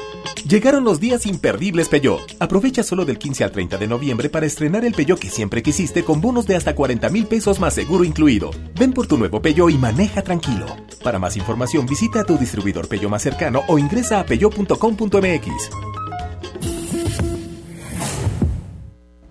[0.51, 2.35] Llegaron los días imperdibles Peugeot.
[2.41, 6.03] Aprovecha solo del 15 al 30 de noviembre para estrenar el Peugeot que siempre quisiste
[6.03, 8.51] con bonos de hasta 40 mil pesos más seguro incluido.
[8.77, 10.65] Ven por tu nuevo Peugeot y maneja tranquilo.
[11.05, 15.69] Para más información visita a tu distribuidor Peugeot más cercano o ingresa a peugeot.com.mx.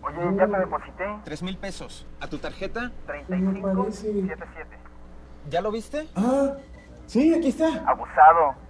[0.00, 1.04] Oye, ya te deposité.
[1.22, 2.06] 3 mil pesos.
[2.20, 2.92] ¿A tu tarjeta?
[3.26, 4.70] 3577.
[5.50, 6.08] ¿Ya lo viste?
[6.16, 6.54] Ah,
[7.06, 7.84] sí, aquí está.
[7.86, 8.69] Abusado.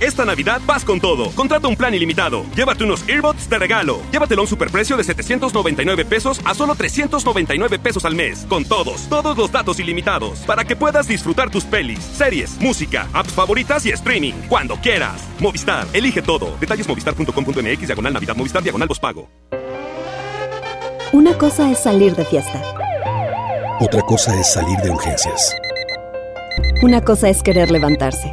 [0.00, 1.30] Esta Navidad vas con todo.
[1.32, 2.44] Contrata un plan ilimitado.
[2.54, 4.00] Llévate unos earbuds de regalo.
[4.12, 8.46] Llévatelo a un superprecio de 799 pesos a solo 399 pesos al mes.
[8.48, 10.40] Con todos, todos los datos ilimitados.
[10.40, 14.34] Para que puedas disfrutar tus pelis, series, música, apps favoritas y streaming.
[14.48, 15.20] Cuando quieras.
[15.40, 16.56] Movistar, elige todo.
[16.60, 19.28] Detalles movistar.com.mx, diagonal Navidad, Movistar, diagonal pago.
[21.12, 22.62] Una cosa es salir de fiesta.
[23.80, 25.54] Otra cosa es salir de urgencias.
[26.82, 28.32] Una cosa es querer levantarse.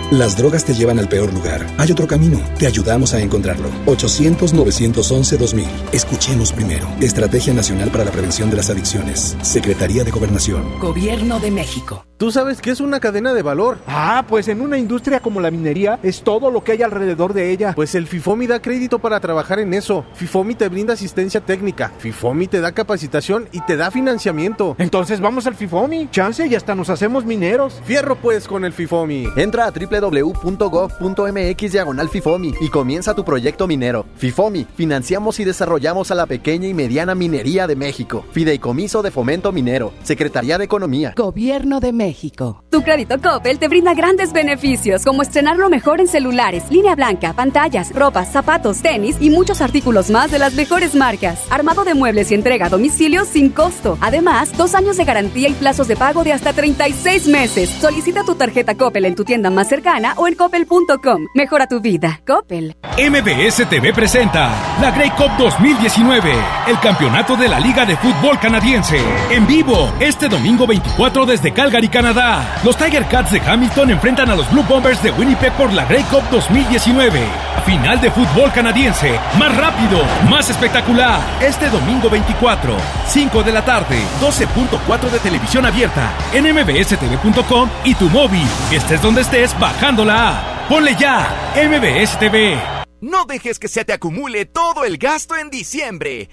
[0.11, 1.65] Las drogas te llevan al peor lugar.
[1.77, 2.37] Hay otro camino.
[2.59, 3.69] Te ayudamos a encontrarlo.
[3.85, 5.65] 800-911-2000.
[5.93, 6.85] Escuchemos primero.
[6.99, 9.37] Estrategia Nacional para la Prevención de las Adicciones.
[9.41, 10.79] Secretaría de Gobernación.
[10.81, 12.03] Gobierno de México.
[12.17, 13.79] ¿Tú sabes qué es una cadena de valor?
[13.87, 17.49] Ah, pues en una industria como la minería es todo lo que hay alrededor de
[17.49, 17.73] ella.
[17.73, 20.05] Pues el FIFOMI da crédito para trabajar en eso.
[20.13, 21.91] FIFOMI te brinda asistencia técnica.
[21.97, 24.75] FIFOMI te da capacitación y te da financiamiento.
[24.77, 26.09] Entonces vamos al FIFOMI.
[26.11, 27.81] Chance y hasta nos hacemos mineros.
[27.85, 29.29] Fierro pues con el FIFOMI.
[29.37, 34.05] Entra a www.gov.mx diagonal FIFOMI y comienza tu proyecto minero.
[34.15, 38.25] FIFOMI, financiamos y desarrollamos a la pequeña y mediana minería de México.
[38.31, 39.93] Fideicomiso de Fomento Minero.
[40.03, 41.13] Secretaría de Economía.
[41.15, 42.63] Gobierno de México.
[42.69, 47.33] Tu crédito Coppel te brinda grandes beneficios como estrenar lo mejor en celulares, línea blanca,
[47.33, 51.41] pantallas, ropa, zapatos, tenis y muchos artículos más de las mejores marcas.
[51.49, 53.97] Armado de muebles y entrega a domicilio sin costo.
[54.01, 57.69] Además, dos años de garantía y plazos de pago de hasta 36 meses.
[57.69, 59.80] Solicita tu tarjeta Coppel en tu tienda más cercana
[60.17, 61.27] o en coppel.com.
[61.33, 62.21] Mejora tu vida.
[62.25, 62.75] Coppel.
[62.97, 66.33] MBS TV presenta la Grey Cup 2019,
[66.67, 68.99] el campeonato de la Liga de Fútbol Canadiense.
[69.31, 72.59] En vivo, este domingo 24 desde Calgary, Canadá.
[72.63, 76.03] Los Tiger Cats de Hamilton enfrentan a los Blue Bombers de Winnipeg por la Grey
[76.03, 77.19] Cup 2019.
[77.65, 81.19] Final de fútbol canadiense, más rápido, más espectacular.
[81.41, 82.75] Este domingo 24,
[83.07, 88.47] 5 de la tarde, 12.4 de televisión abierta, en mbstv.com y tu móvil.
[88.71, 89.70] Estés donde estés, bajando
[90.05, 90.69] la app.
[90.69, 92.57] Ponle ya, MBS TV.
[93.01, 96.29] No dejes que se te acumule todo el gasto en diciembre.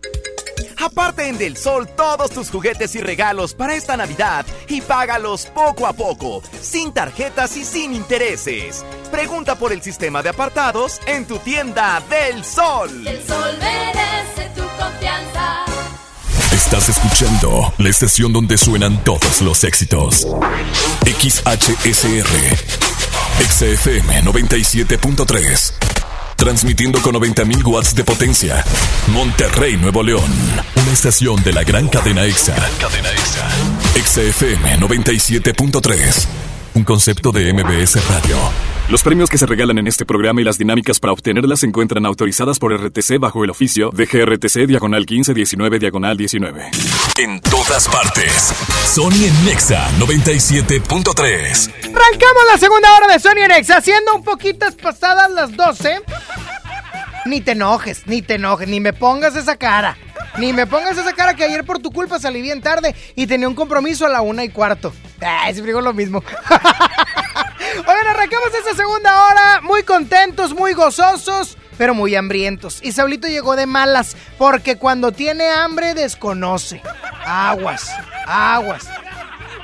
[0.78, 5.86] Aparte en Del Sol todos tus juguetes y regalos para esta Navidad y págalos poco
[5.86, 8.84] a poco, sin tarjetas y sin intereses.
[9.10, 13.06] Pregunta por el sistema de apartados en tu tienda Del Sol.
[13.06, 15.64] El sol merece tu confianza.
[16.52, 20.26] Estás escuchando la estación donde suenan todos los éxitos.
[21.04, 22.87] XHSR.
[23.38, 25.72] XFM 97.3.
[26.36, 28.64] Transmitiendo con 90.000 watts de potencia.
[29.08, 30.30] Monterrey, Nuevo León.
[30.76, 32.54] Una estación de la gran cadena EXA.
[32.80, 33.48] Cadena EXA.
[34.04, 36.26] XFM 97.3.
[36.74, 38.77] Un concepto de MBS Radio.
[38.90, 42.06] Los premios que se regalan en este programa y las dinámicas para obtenerlas se encuentran
[42.06, 46.70] autorizadas por RTC bajo el oficio de GRTC Diagonal 1519 Diagonal 19.
[47.18, 48.54] En todas partes.
[48.86, 51.70] Sony en Nexa 97.3.
[51.84, 56.00] Arrancamos la segunda hora de Sony en Nexa, siendo un poquitas pasadas las 12.
[57.26, 59.98] Ni te enojes, ni te enojes, ni me pongas esa cara.
[60.38, 63.48] Ni me pongas esa cara que ayer por tu culpa salí bien tarde y tenía
[63.48, 64.94] un compromiso a la una y cuarto.
[65.20, 66.24] Ay, siempre digo lo mismo.
[67.86, 72.80] Oigan, arrancamos esta segunda hora muy contentos, muy gozosos, pero muy hambrientos.
[72.82, 76.82] Y Saulito llegó de malas porque cuando tiene hambre desconoce.
[77.24, 77.90] Aguas,
[78.26, 78.88] aguas.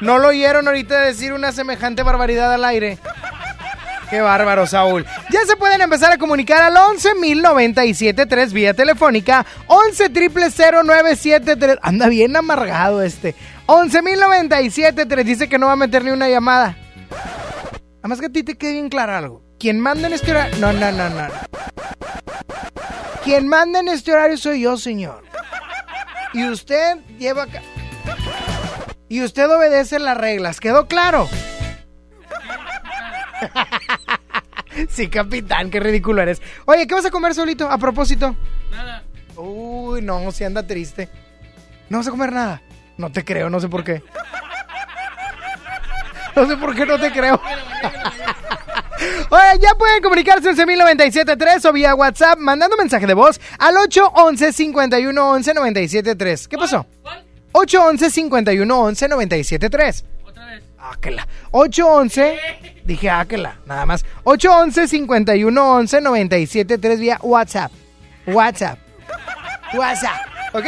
[0.01, 2.99] ¿No lo oyeron ahorita decir una semejante barbaridad al aire?
[4.11, 5.07] Qué bárbaro, Saúl.
[5.31, 9.47] Ya se pueden empezar a comunicar al 11.097.3 vía telefónica.
[9.67, 11.79] 11.000.973.
[11.83, 13.35] Anda bien amargado este.
[13.67, 16.77] 11.097.3 dice que no va a meter ni una llamada.
[18.05, 19.43] Además que a ti te quede bien claro algo.
[19.59, 20.59] Quien manda en este horario...
[20.59, 21.27] No, no, no, no.
[23.25, 25.25] Quien manda en este horario soy yo, señor.
[26.35, 27.45] Y usted lleva...
[27.45, 27.63] acá-
[29.09, 30.61] Y usted obedece las reglas.
[30.61, 31.27] ¿Quedó claro?
[34.91, 36.43] Sí, capitán, qué ridículo eres.
[36.67, 37.71] Oye, ¿qué vas a comer solito?
[37.71, 38.37] A propósito.
[38.71, 39.03] Nada.
[39.37, 41.09] Uy, no, si anda triste.
[41.89, 42.61] No vas a comer nada.
[42.99, 44.03] No te creo, no sé por qué.
[46.37, 47.41] No sé por qué no te creo.
[49.31, 54.53] Oye, ya pueden comunicarse en 11.097.3 o vía WhatsApp mandando mensaje de voz al 811
[54.53, 56.87] 51 11 973 ¿Qué pasó?
[57.53, 60.05] 811 51 11 973
[60.79, 61.27] Áquela.
[61.53, 62.39] 811.
[62.85, 64.05] Dije áquela, nada más.
[64.25, 67.73] 811 51 11 973 vía WhatsApp.
[68.27, 68.79] WhatsApp.
[69.75, 70.21] WhatsApp.
[70.53, 70.67] ¿Ok?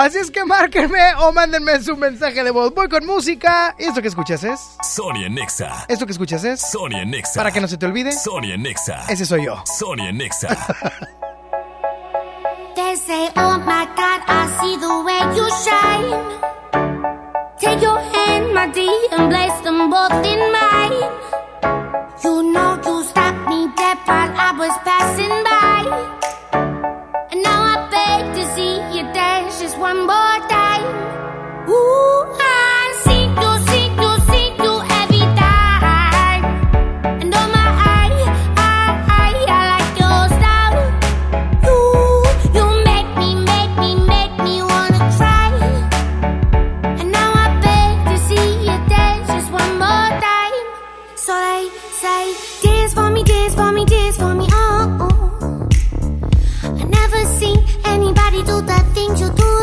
[0.00, 2.72] Así es que márquenme o mándenme su mensaje de voz.
[2.74, 3.76] Voy con música.
[3.78, 4.58] ¿Y esto que escuchas es?
[4.82, 5.84] Sony en Nexa.
[5.88, 6.62] ¿Esto que escuchas es?
[6.62, 7.38] Sony en Nexa.
[7.38, 8.10] Para que no se te olvide.
[8.12, 9.04] Sony en Nexa.
[9.10, 9.62] Ese soy yo.
[9.66, 10.48] Sony en Nexa.
[12.76, 16.40] They say, oh my God, I see the way you shine.
[17.60, 20.89] Take your hand, my dear, and place them both in mine.
[29.70, 31.29] Just one more time.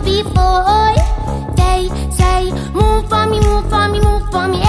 [0.00, 0.94] before.
[1.56, 4.60] They say move for me, move for me, move for me,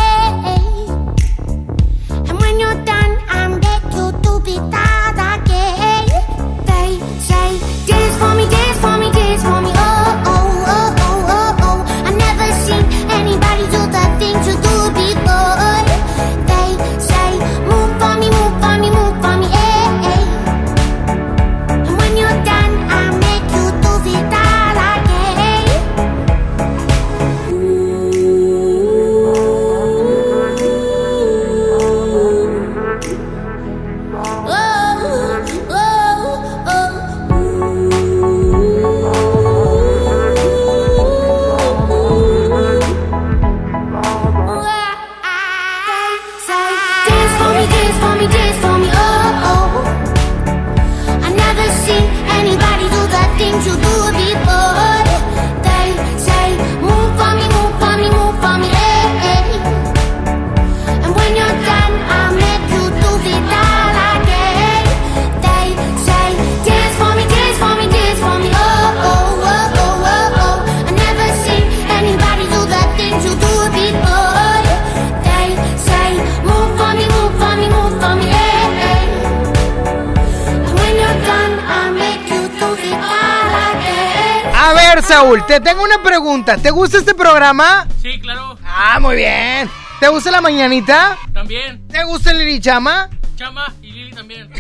[90.20, 91.18] gusta la mañanita?
[91.34, 91.88] También.
[91.88, 93.10] ¿Te gusta el Lirichama?
[93.38, 94.52] Chama y Lili también.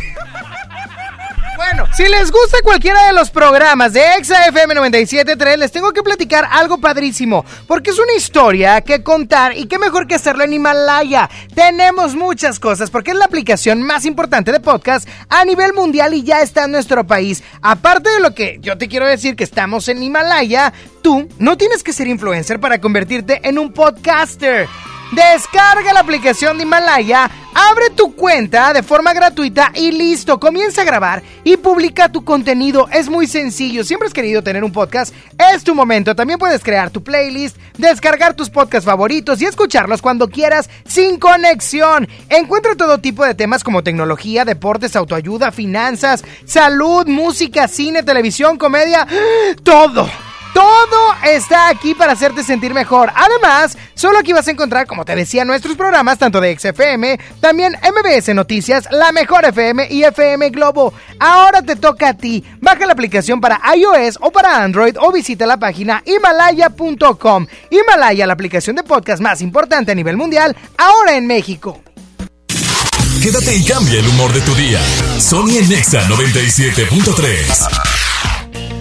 [1.57, 6.01] Bueno, si les gusta cualquiera de los programas de Exa FM 97.3, les tengo que
[6.01, 10.53] platicar algo padrísimo, porque es una historia que contar y qué mejor que hacerlo en
[10.53, 11.29] Himalaya.
[11.53, 16.23] Tenemos muchas cosas, porque es la aplicación más importante de podcast a nivel mundial y
[16.23, 17.43] ya está en nuestro país.
[17.61, 20.71] Aparte de lo que yo te quiero decir que estamos en Himalaya,
[21.01, 24.69] tú no tienes que ser influencer para convertirte en un podcaster.
[25.11, 30.85] Descarga la aplicación de Himalaya, abre tu cuenta de forma gratuita y listo, comienza a
[30.85, 32.87] grabar y publica tu contenido.
[32.91, 35.13] Es muy sencillo, siempre has querido tener un podcast,
[35.51, 36.15] es tu momento.
[36.15, 42.07] También puedes crear tu playlist, descargar tus podcasts favoritos y escucharlos cuando quieras sin conexión.
[42.29, 49.07] Encuentra todo tipo de temas como tecnología, deportes, autoayuda, finanzas, salud, música, cine, televisión, comedia,
[49.63, 50.07] todo.
[50.59, 53.13] Todo está aquí para hacerte sentir mejor.
[53.15, 57.77] Además, solo aquí vas a encontrar, como te decía, nuestros programas, tanto de XFM, también
[57.81, 60.93] MBS Noticias, La Mejor FM y FM Globo.
[61.17, 62.43] Ahora te toca a ti.
[62.59, 67.47] Baja la aplicación para iOS o para Android o visita la página himalaya.com.
[67.69, 71.81] Himalaya, la aplicación de podcast más importante a nivel mundial, ahora en México.
[73.23, 74.81] Quédate y cambia el humor de tu día.
[75.19, 77.98] Sony Nexa 97.3.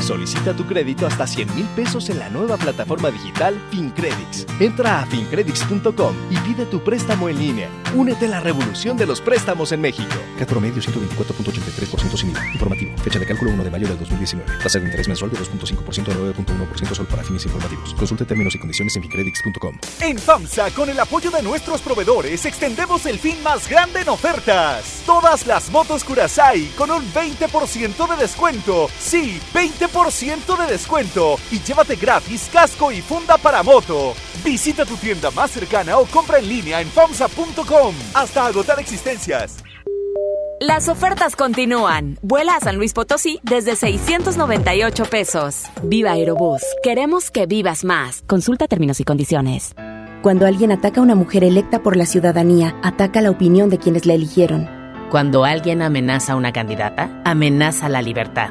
[0.00, 4.46] Solicita tu crédito hasta 100 mil pesos en la nueva plataforma digital FinCredits.
[4.60, 7.68] Entra a fincredits.com y pide tu préstamo en línea.
[7.94, 10.14] Únete a la revolución de los préstamos en México.
[10.38, 12.46] CAT promedio 124.83% sin IVA.
[12.52, 12.98] Informativo.
[12.98, 14.58] Fecha de cálculo 1 de mayo del 2019.
[14.62, 17.94] Tasa de interés mensual de 2.5% a 9.1% solo para fines informativos.
[17.94, 19.78] Consulte términos y condiciones en fincredits.com.
[20.00, 25.02] En FAMSA, con el apoyo de nuestros proveedores, extendemos el fin más grande en ofertas.
[25.06, 28.88] Todas las motos Curasai con un 20% de descuento.
[28.98, 31.36] Sí, 20% de descuento.
[31.50, 34.14] Y llévate gratis casco y funda para moto.
[34.44, 37.94] Visita tu tienda más cercana o compra en línea en FAMSA.com.
[38.14, 39.56] Hasta agotar existencias.
[40.60, 42.16] Las ofertas continúan.
[42.22, 45.64] Vuela a San Luis Potosí desde 698 pesos.
[45.82, 46.62] Viva Aerobús.
[46.82, 48.22] Queremos que vivas más.
[48.26, 49.74] Consulta términos y condiciones.
[50.22, 54.06] Cuando alguien ataca a una mujer electa por la ciudadanía, ataca la opinión de quienes
[54.06, 54.70] la eligieron.
[55.10, 58.50] Cuando alguien amenaza a una candidata, amenaza la libertad.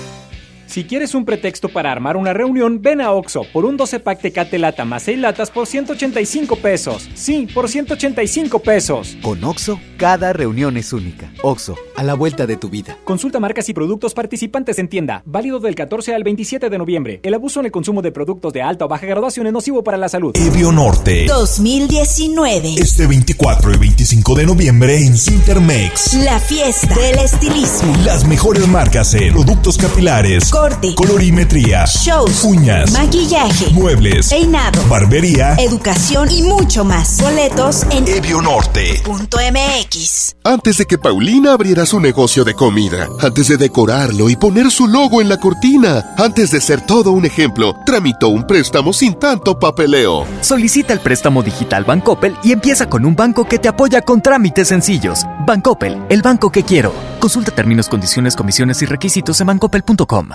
[0.71, 4.21] Si quieres un pretexto para armar una reunión, ven a Oxo por un 12 pack
[4.21, 7.09] Tecate Lata más 6 latas por 185 pesos.
[7.13, 9.17] Sí, por 185 pesos.
[9.21, 11.29] Con Oxo, cada reunión es única.
[11.43, 12.97] Oxo, a la vuelta de tu vida.
[13.03, 15.23] Consulta marcas y productos participantes en tienda.
[15.25, 17.19] Válido del 14 al 27 de noviembre.
[17.23, 19.97] El abuso en el consumo de productos de alta o baja graduación es nocivo para
[19.97, 20.31] la salud.
[20.37, 21.25] Evio Norte.
[21.25, 22.75] 2019.
[22.77, 26.13] Este 24 y 25 de noviembre en Cintermex.
[26.23, 27.93] La fiesta del estilismo.
[28.05, 36.29] Las mejores marcas en productos capilares corte, colorimetría, shows, uñas, maquillaje, muebles, peinado, barbería, educación
[36.29, 37.19] y mucho más.
[37.19, 40.35] Boletos en evionorte.mx.
[40.43, 44.87] Antes de que Paulina abriera su negocio de comida, antes de decorarlo y poner su
[44.87, 49.57] logo en la cortina, antes de ser todo un ejemplo, tramitó un préstamo sin tanto
[49.57, 50.27] papeleo.
[50.41, 54.67] Solicita el préstamo digital Bancoppel y empieza con un banco que te apoya con trámites
[54.67, 55.25] sencillos.
[55.47, 56.93] Bancoppel, el banco que quiero.
[57.19, 60.29] Consulta términos, condiciones, comisiones y requisitos en bancoppel.com.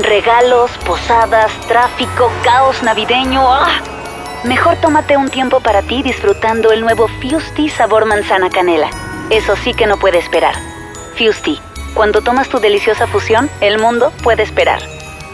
[0.00, 3.42] Regalos, posadas, tráfico, caos navideño.
[3.46, 3.82] ¡Ah!
[4.44, 8.88] Mejor tómate un tiempo para ti disfrutando el nuevo Fusti sabor manzana canela.
[9.30, 10.54] Eso sí que no puede esperar.
[11.16, 11.60] Fusti,
[11.94, 14.80] cuando tomas tu deliciosa fusión, el mundo puede esperar.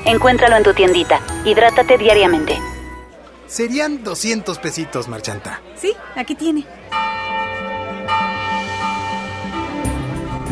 [0.06, 1.20] Encuéntralo en tu tiendita.
[1.44, 2.58] Hidrátate diariamente.
[3.46, 5.60] Serían 200 pesitos, Marchanta.
[5.76, 6.64] Sí, aquí tiene.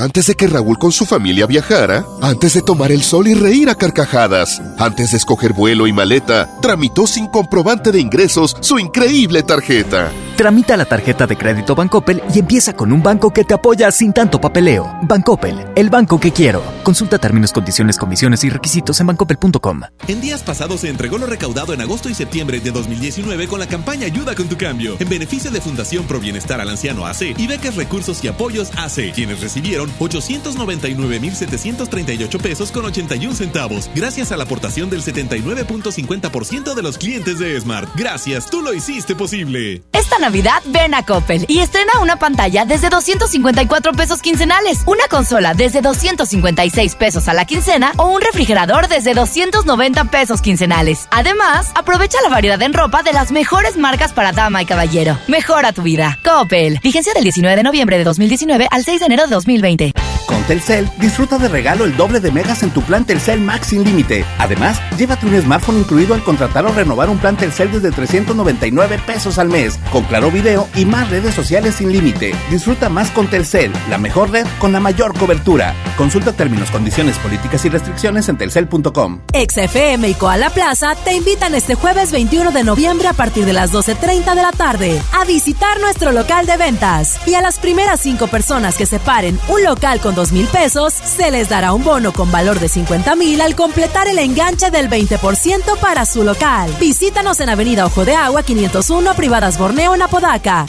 [0.00, 3.68] Antes de que Raúl con su familia viajara, antes de tomar el sol y reír
[3.68, 9.42] a carcajadas, antes de escoger vuelo y maleta, tramitó sin comprobante de ingresos su increíble
[9.42, 10.10] tarjeta.
[10.38, 14.14] Tramita la tarjeta de crédito Bancoppel y empieza con un banco que te apoya sin
[14.14, 14.90] tanto papeleo.
[15.02, 16.62] Bancoppel, el banco que quiero.
[16.82, 19.82] Consulta términos, condiciones, comisiones y requisitos en bancoppel.com.
[20.08, 23.66] En días pasados se entregó lo recaudado en agosto y septiembre de 2019 con la
[23.66, 27.46] campaña Ayuda con tu cambio, en beneficio de Fundación Pro Bienestar al Anciano AC y
[27.46, 34.44] becas Recursos y Apoyos AC, quienes recibieron 899.738 pesos con 81 centavos, gracias a la
[34.44, 37.88] aportación del 79.50% de los clientes de Smart.
[37.94, 39.82] Gracias, tú lo hiciste posible.
[39.92, 45.54] Esta Navidad ven a Coppel y estrena una pantalla desde 254 pesos quincenales, una consola
[45.54, 51.08] desde 256 pesos a la quincena o un refrigerador desde 290 pesos quincenales.
[51.10, 55.18] Además, aprovecha la variedad en ropa de las mejores marcas para dama y caballero.
[55.28, 56.18] Mejora tu vida.
[56.24, 56.78] Coppel.
[56.82, 59.79] Vigencia del 19 de noviembre de 2019 al 6 de enero de 2020.
[60.26, 63.82] Con Telcel, disfruta de regalo el doble de megas en tu plan Telcel Max sin
[63.82, 64.24] límite.
[64.38, 69.38] Además, llévate un smartphone incluido al contratar o renovar un plan Telcel desde 399 pesos
[69.38, 72.32] al mes, con claro video y más redes sociales sin límite.
[72.48, 75.74] Disfruta más con Telcel, la mejor red con la mayor cobertura.
[75.96, 79.22] Consulta términos, condiciones, políticas y restricciones en telcel.com.
[79.32, 83.72] XFM y Koala Plaza te invitan este jueves 21 de noviembre a partir de las
[83.72, 87.18] 12.30 de la tarde a visitar nuestro local de ventas.
[87.26, 91.30] Y a las primeras cinco personas que separen un local con dos mil pesos, se
[91.30, 95.78] les dará un bono con valor de 50 mil al completar el enganche del 20%
[95.78, 96.74] para su local.
[96.80, 100.66] Visítanos en Avenida Ojo de Agua 501, Privadas Borneo, en Apodaca.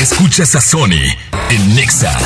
[0.00, 1.14] Escuchas a Sony
[1.48, 2.18] en Nexa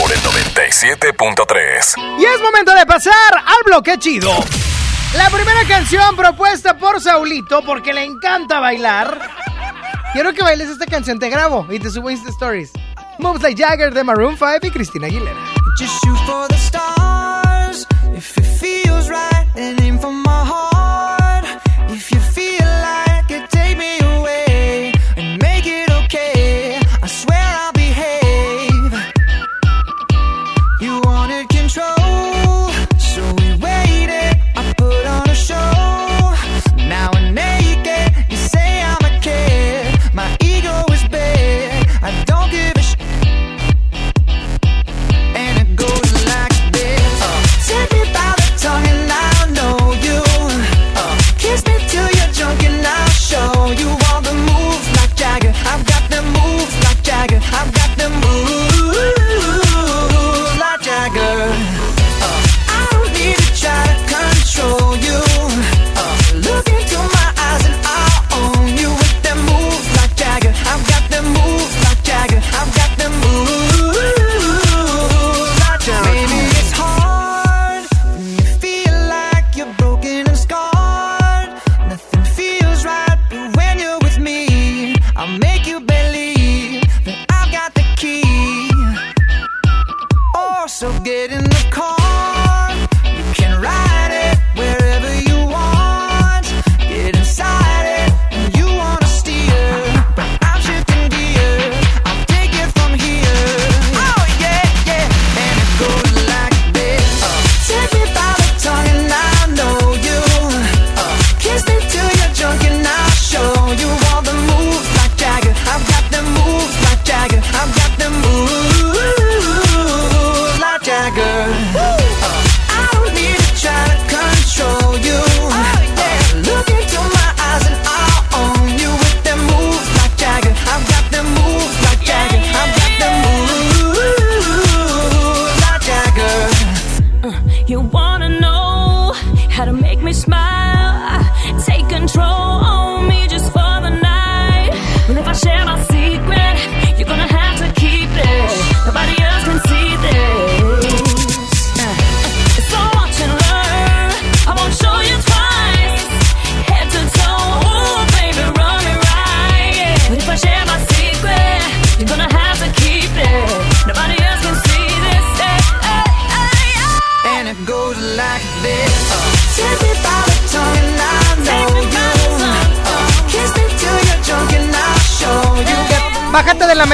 [0.00, 2.18] por el 97.3.
[2.18, 4.32] Y es momento de pasar al bloque chido.
[5.16, 9.20] La primera canción propuesta por Saulito porque le encanta bailar.
[10.14, 12.72] Quiero que bailes esta canción, te grabo y te subo Insta Stories.
[13.18, 15.36] Moves Like Jagger de Maroon 5 y Cristina Aguilera.
[15.78, 21.44] Just shoot for the stars if it feels right and aim for my heart.
[21.90, 22.61] If you feel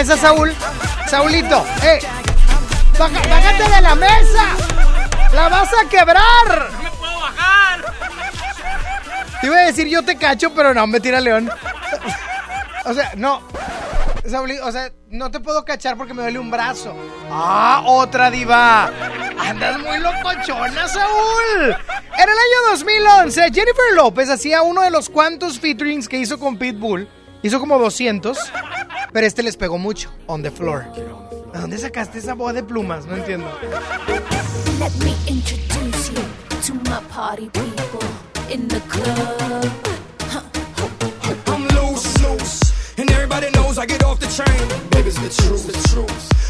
[0.08, 0.54] mesa, Saúl.
[1.08, 1.98] Saulito, eh.
[2.98, 4.44] baja- bájate de la mesa.
[5.34, 6.70] La vas a quebrar.
[6.72, 7.84] ¡No me puedo bajar!
[9.40, 11.50] Te iba a decir yo te cacho, pero no, me tira León.
[12.86, 13.42] O sea, no.
[14.26, 16.94] Saúl, o sea, no te puedo cachar porque me duele un brazo.
[17.30, 18.90] Ah, otra diva.
[19.38, 21.64] Andas muy locochona, Saúl.
[21.64, 26.56] En el año 2011, Jennifer López hacía uno de los cuantos featurings que hizo con
[26.58, 27.08] Pitbull.
[27.42, 28.36] Hizo como 200,
[29.12, 30.10] pero este les pegó mucho.
[30.26, 30.84] On the floor.
[31.52, 33.06] ¿De dónde sacaste esa voz de plumas?
[33.06, 33.46] No entiendo.
[34.78, 36.22] Let me introduce you
[36.66, 38.06] to my party people
[38.50, 39.70] in the club.
[41.46, 44.68] I'm loose, loose, and everybody knows I get off the train.
[44.90, 46.47] Baby's the truth, the truth.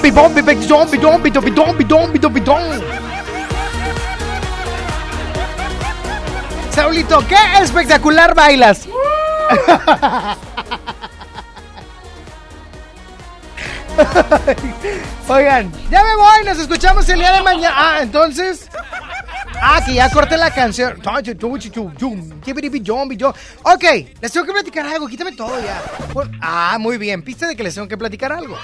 [0.00, 2.62] Bombi, bombi, big zombie, dombi, dombi, dombi, dombi, dombi, dom.
[6.70, 8.88] Saulito, qué espectacular bailas.
[15.28, 17.74] Oigan, ya me voy, nos escuchamos el día de mañana.
[17.76, 18.70] Ah, entonces.
[19.60, 20.98] Ah, que ya corté la canción.
[23.64, 23.84] Ok,
[24.22, 25.82] les tengo que platicar algo, quítame todo ya.
[26.40, 28.56] Ah, muy bien, pista de que les tengo que platicar algo.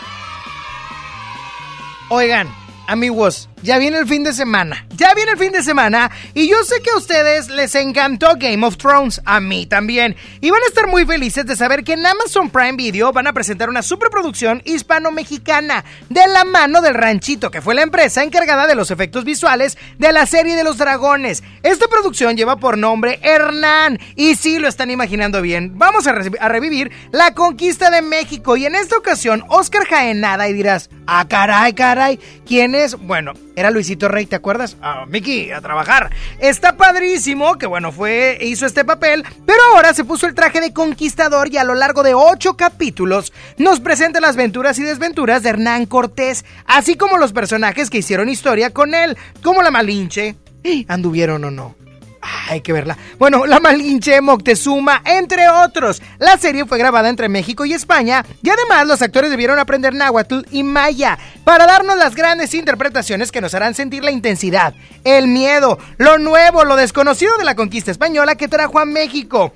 [2.09, 2.49] Oigan,
[2.87, 4.87] amigos, ya viene el fin de semana.
[4.97, 8.65] Ya viene el fin de semana y yo sé que a ustedes les encantó Game
[8.65, 10.15] of Thrones, a mí también.
[10.41, 13.33] Y van a estar muy felices de saber que en Amazon Prime Video van a
[13.33, 18.75] presentar una superproducción hispano-mexicana de la mano del Ranchito, que fue la empresa encargada de
[18.75, 21.43] los efectos visuales de la serie de los dragones.
[21.63, 25.73] Esta producción lleva por nombre Hernán y sí lo están imaginando bien.
[25.77, 30.49] Vamos a, re- a revivir la conquista de México y en esta ocasión Oscar Jaenada
[30.49, 34.77] y dirás, ah caray, caray, ¿quién Bueno, era Luisito Rey, ¿te acuerdas?
[34.83, 36.11] Ah, Miki, a trabajar.
[36.39, 40.73] Está padrísimo, que bueno, fue, hizo este papel, pero ahora se puso el traje de
[40.73, 45.51] conquistador y a lo largo de ocho capítulos nos presenta las aventuras y desventuras de
[45.51, 50.37] Hernán Cortés, así como los personajes que hicieron historia con él, como la Malinche,
[50.89, 51.86] anduvieron o no.
[52.49, 52.97] Hay que verla.
[53.19, 56.03] Bueno, La Malinche, Moctezuma, entre otros.
[56.19, 60.41] La serie fue grabada entre México y España y además los actores debieron aprender náhuatl
[60.51, 64.75] y maya para darnos las grandes interpretaciones que nos harán sentir la intensidad,
[65.05, 69.53] el miedo, lo nuevo, lo desconocido de la conquista española que trajo a México.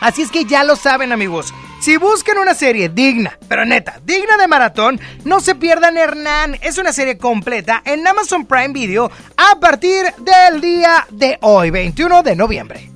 [0.00, 4.36] Así es que ya lo saben amigos, si buscan una serie digna, pero neta, digna
[4.36, 6.58] de maratón, no se pierdan Hernán.
[6.62, 12.22] Es una serie completa en Amazon Prime Video a partir del día de hoy, 21
[12.22, 12.90] de noviembre.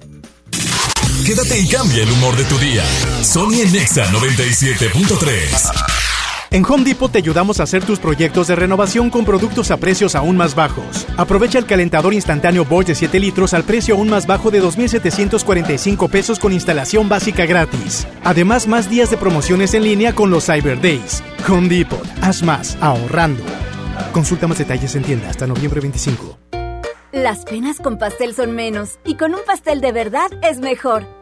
[1.24, 2.84] Quédate y cambia el humor de tu día.
[3.22, 6.11] Sony en Nexa 97.3.
[6.53, 10.15] En Home Depot te ayudamos a hacer tus proyectos de renovación con productos a precios
[10.15, 11.07] aún más bajos.
[11.16, 16.11] Aprovecha el calentador instantáneo Bosch de 7 litros al precio aún más bajo de 2.745
[16.11, 18.07] pesos con instalación básica gratis.
[18.23, 21.23] Además, más días de promociones en línea con los Cyber Days.
[21.49, 23.43] Home Depot, haz más, ahorrando.
[24.12, 26.39] Consulta más detalles en tienda hasta noviembre 25.
[27.12, 31.22] Las penas con pastel son menos y con un pastel de verdad es mejor.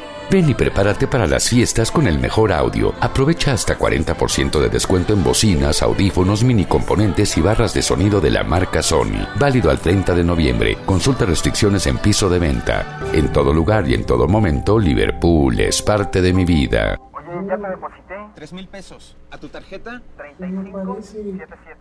[0.31, 2.93] Ven y prepárate para las fiestas con el mejor audio.
[3.01, 8.31] Aprovecha hasta 40% de descuento en bocinas, audífonos, mini componentes y barras de sonido de
[8.31, 9.27] la marca Sony.
[9.37, 10.77] Válido al 30 de noviembre.
[10.85, 13.01] Consulta restricciones en piso de venta.
[13.11, 16.97] En todo lugar y en todo momento, Liverpool es parte de mi vida.
[17.11, 18.15] Oye, ya te deposité.
[18.33, 19.17] Tres mil pesos.
[19.31, 20.01] ¿A tu tarjeta?
[20.15, 21.75] 3577.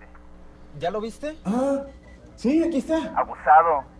[0.81, 1.37] ¿Ya lo viste?
[1.45, 1.85] Ah,
[2.35, 3.13] sí, aquí está.
[3.15, 4.00] Abusado.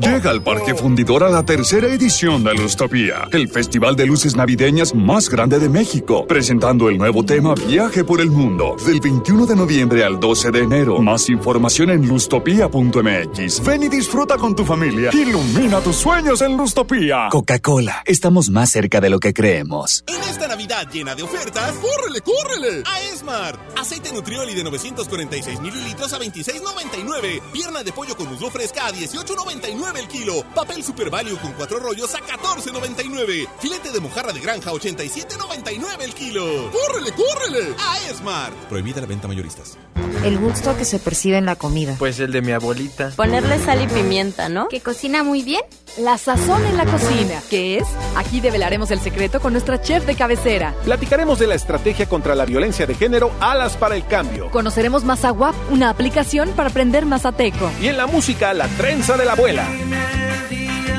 [0.00, 4.94] Llega al Parque Fundidor a la tercera edición de Lustopía, el festival de luces navideñas
[4.94, 9.56] más grande de México, presentando el nuevo tema Viaje por el Mundo, del 21 de
[9.56, 11.00] noviembre al 12 de enero.
[11.02, 13.64] Más información en lustopía.mx.
[13.64, 15.10] Ven y disfruta con tu familia.
[15.12, 17.28] Ilumina tus sueños en Lustopía.
[17.30, 20.04] Coca-Cola, estamos más cerca de lo que creemos.
[20.06, 22.82] En esta Navidad llena de ofertas, ¡córrele, córrele!
[22.86, 23.60] A Esmart.
[23.78, 27.40] Aceite Nutrioli de 946 mililitros a 26.99.
[27.52, 28.92] Pierna de pollo con muslo fresca a
[29.38, 30.44] 18.99 el kilo.
[30.54, 33.48] Papel Super Value con cuatro rollos a 14.99.
[33.60, 36.70] Filete de mojarra de granja 87.99 el kilo.
[36.70, 37.74] ¡Córrele, córrele!
[37.78, 38.54] A Esmart.
[38.68, 39.78] Prohibida la venta mayoristas.
[40.24, 41.96] El gusto que se percibe en la comida.
[41.98, 43.12] Pues el de mi abuelita.
[43.16, 44.68] Ponerle sal y pimienta, ¿no?
[44.68, 45.62] Que cocina muy bien.
[45.98, 47.42] La sazón en la cocina.
[47.50, 47.84] ¿Qué es?
[48.16, 50.74] Aquí develaremos el secreto con nuestra chef de cabecera.
[50.84, 54.50] Platicaremos de la estrategia contra la violencia de género Alas para el Cambio.
[54.50, 57.70] Conoceremos Mazawap, una aplicación para aprender mazateco.
[57.80, 59.68] Y en la música, la trenza de la abuela.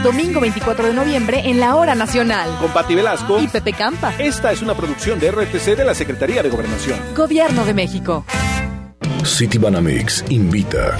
[0.03, 2.55] Domingo 24 de noviembre en la Hora Nacional.
[2.61, 4.13] Con Pati Velasco y Pepe Campa.
[4.19, 6.99] Esta es una producción de RTC de la Secretaría de Gobernación.
[7.15, 8.23] Gobierno de México.
[9.23, 10.95] City Banamix invita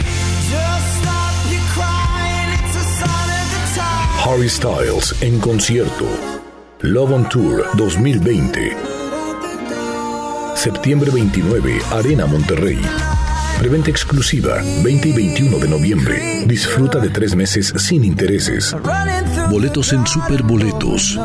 [4.26, 6.06] Harry Styles en concierto.
[6.82, 8.76] Love on Tour 2020.
[10.56, 12.80] Septiembre 29, Arena Monterrey.
[13.60, 16.44] Preventa exclusiva 20 y 21 de noviembre.
[16.46, 18.74] Disfruta de tres meses sin intereses.
[19.50, 21.18] Boletos en Superboletos.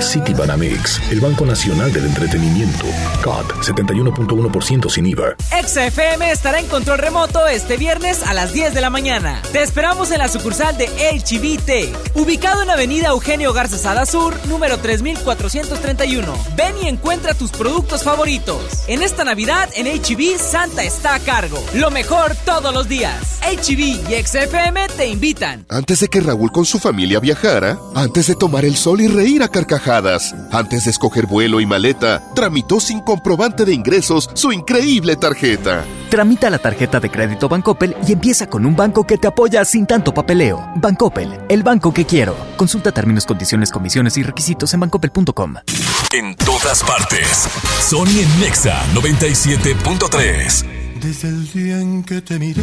[0.00, 2.86] City Banamex, el Banco Nacional del Entretenimiento.
[3.22, 5.36] CAT 71.1% sin IVA.
[5.64, 9.40] XFM estará en control remoto este viernes a las 10 de la mañana.
[9.52, 14.78] Te esperamos en la sucursal de HBT, ubicado en Avenida Eugenio Garza Sada Sur, número
[14.78, 16.34] 3431.
[16.56, 18.88] Ven y encuentra tus productos favoritos.
[18.88, 21.64] En esta Navidad en HB Santa está a cargo.
[21.74, 23.38] Lo mejor todos los días.
[23.42, 25.64] HB y XFM te invitan.
[25.68, 29.42] Antes de que Raúl con su familia viajara, antes de tomar el sol y reír
[29.42, 35.16] a carcajadas, antes de escoger vuelo y maleta, tramitó sin comprobante de ingresos su increíble
[35.16, 35.84] tarjeta.
[36.10, 39.86] Tramita la tarjeta de crédito Bancoppel y empieza con un banco que te apoya sin
[39.86, 40.64] tanto papeleo.
[40.76, 42.36] Bancoppel, el banco que quiero.
[42.56, 45.54] Consulta términos, condiciones, comisiones y requisitos en bancoppel.com.
[46.12, 47.48] En todas partes.
[47.80, 50.64] Sony en Nexa 97.3.
[51.00, 52.62] Desde el día en que te miré,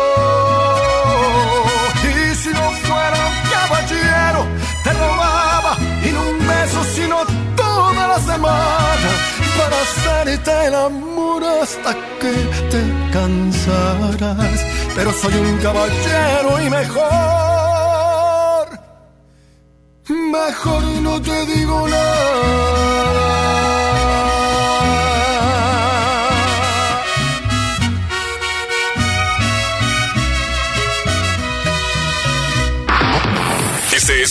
[6.41, 7.17] Un beso, sino
[7.55, 9.09] toda la semana
[9.57, 12.33] para hacerte el amor hasta que
[12.71, 12.81] te
[13.11, 14.59] cansarás.
[14.95, 16.99] Pero soy un caballero y mejor,
[20.09, 23.10] mejor no te digo nada.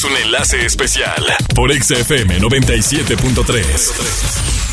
[0.04, 1.24] Un enlace especial
[1.54, 4.69] por XFM 97.3.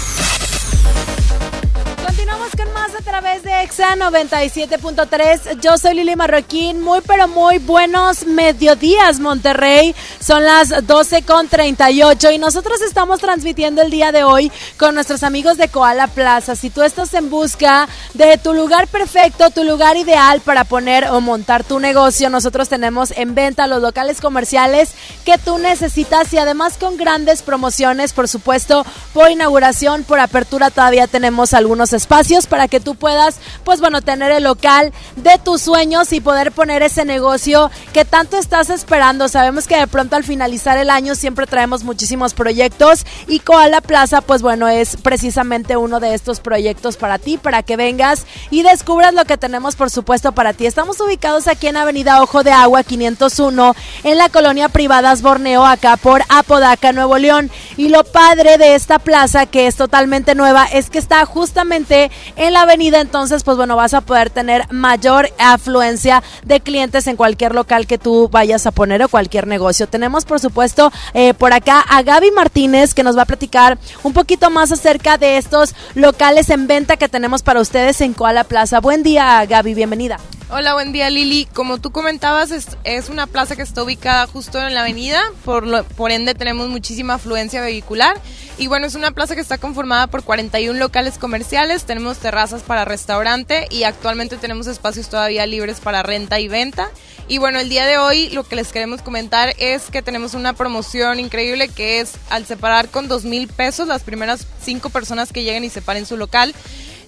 [3.63, 5.59] EXA 97.3.
[5.61, 6.79] Yo soy Lili Marroquín.
[6.81, 9.95] Muy, pero muy buenos mediodías, Monterrey.
[10.19, 15.23] Son las 12 con 38 y nosotros estamos transmitiendo el día de hoy con nuestros
[15.23, 16.55] amigos de Koala Plaza.
[16.55, 21.19] Si tú estás en busca de tu lugar perfecto, tu lugar ideal para poner o
[21.19, 24.91] montar tu negocio, nosotros tenemos en venta los locales comerciales
[25.25, 31.07] que tú necesitas y además con grandes promociones, por supuesto, por inauguración, por apertura todavía
[31.07, 36.14] tenemos algunos espacios para que tú puedas, pues bueno, tener el local de tus sueños
[36.14, 39.28] y poder poner ese negocio que tanto estás esperando.
[39.28, 44.22] Sabemos que de pronto al finalizar el año siempre traemos muchísimos proyectos y Koala Plaza,
[44.22, 49.14] pues bueno, es precisamente uno de estos proyectos para ti, para que vengas y descubras
[49.14, 50.65] lo que tenemos, por supuesto, para ti.
[50.65, 55.98] Estamos ubicados aquí en Avenida Ojo de Agua 501, en la colonia Privadas Borneo, acá
[55.98, 57.52] por Apodaca, Nuevo León.
[57.76, 62.53] Y lo padre de esta plaza, que es totalmente nueva, es que está justamente en
[62.53, 67.53] la avenida, entonces, pues bueno, vas a poder tener mayor afluencia de clientes en cualquier
[67.53, 69.88] local que tú vayas a poner o cualquier negocio.
[69.88, 74.14] Tenemos, por supuesto, eh, por acá a Gaby Martínez, que nos va a platicar un
[74.14, 78.80] poquito más acerca de estos locales en venta que tenemos para ustedes en Koala Plaza.
[78.80, 80.19] Buen día, Gaby, bienvenida.
[80.49, 81.45] Hola, buen día Lili.
[81.53, 85.84] Como tú comentabas, es, una plaza que está ubicada justo en la avenida, por, lo,
[85.84, 88.15] por ende tenemos muchísima afluencia vehicular.
[88.57, 92.86] Y bueno, es una plaza que está conformada por 41 locales comerciales, tenemos terrazas para
[92.86, 96.91] restaurante y actualmente tenemos espacios todavía libres para renta y venta.
[97.28, 100.53] Y bueno, el día de hoy lo que les queremos comentar es que tenemos una
[100.53, 105.44] promoción increíble que es al separar con dos mil pesos las primeras cinco personas que
[105.44, 106.56] lleguen y separen su local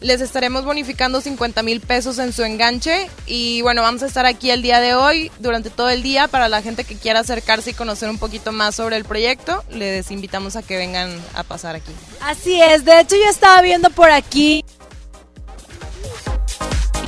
[0.01, 4.51] les estaremos bonificando 50 mil pesos en su enganche y bueno, vamos a estar aquí
[4.51, 7.73] el día de hoy durante todo el día para la gente que quiera acercarse y
[7.73, 11.91] conocer un poquito más sobre el proyecto, les invitamos a que vengan a pasar aquí.
[12.21, 14.63] Así es, de hecho yo estaba viendo por aquí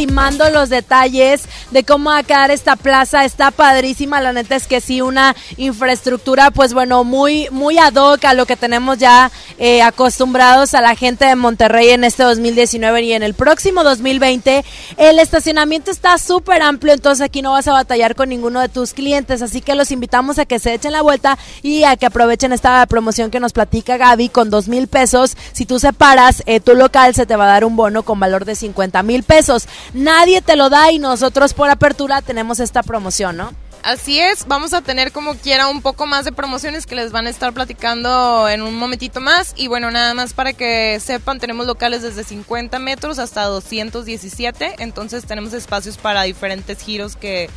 [0.02, 3.24] ultimando los detalles de cómo va a quedar esta plaza.
[3.24, 8.26] Está padrísima, la neta es que sí, una infraestructura, pues bueno, muy, muy ad hoc
[8.26, 13.02] a lo que tenemos ya eh, acostumbrados a la gente de Monterrey en este 2019
[13.04, 14.66] y en el próximo 2020.
[14.98, 18.94] El estacionamiento está súper amplio, entonces aquí no vas a batallar con ninguno de tus
[18.94, 22.54] clientes, así que los invitamos a que se echen la vuelta y a que aprovechen
[22.54, 25.38] esta promoción que nos platica Gaby con dos mil pesos.
[25.54, 28.46] Si tú separas eh, tu local, se te va a dar un bono con valor
[28.46, 29.68] de 50 mil pesos.
[29.94, 33.54] Nadie te lo da y nosotros por apertura tenemos esta promoción, ¿no?
[33.84, 37.26] Así es, vamos a tener como quiera un poco más de promociones que les van
[37.26, 39.54] a estar platicando en un momentito más.
[39.58, 45.26] Y bueno, nada más para que sepan, tenemos locales desde 50 metros hasta 217, entonces
[45.26, 47.50] tenemos espacios para diferentes giros que,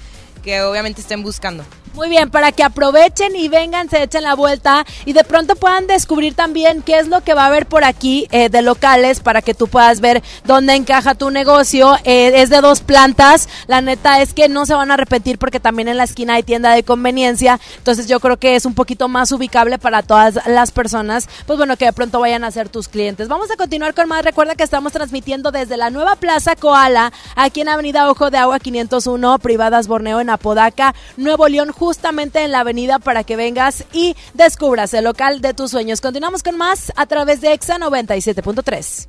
[0.44, 1.64] que obviamente estén buscando.
[1.94, 5.86] Muy bien, para que aprovechen y vengan, se echen la vuelta y de pronto puedan
[5.86, 9.42] descubrir también qué es lo que va a haber por aquí eh, de locales para
[9.42, 11.96] que tú puedas ver dónde encaja tu negocio.
[12.02, 13.48] Eh, es de dos plantas.
[13.68, 16.42] La neta es que no se van a repetir porque también en la esquina hay
[16.42, 17.60] tienda de conveniencia.
[17.78, 21.28] Entonces yo creo que es un poquito más ubicable para todas las personas.
[21.46, 23.28] Pues bueno, que de pronto vayan a ser tus clientes.
[23.28, 24.24] Vamos a continuar con más.
[24.24, 28.58] Recuerda que estamos transmitiendo desde la nueva Plaza Koala, aquí en Avenida Ojo de Agua
[28.58, 34.16] 501, Privadas Borneo en Apodaca, Nuevo León justamente en la avenida para que vengas y
[34.34, 36.00] descubras el local de tus sueños.
[36.00, 39.08] Continuamos con más a través de Exa 97.3.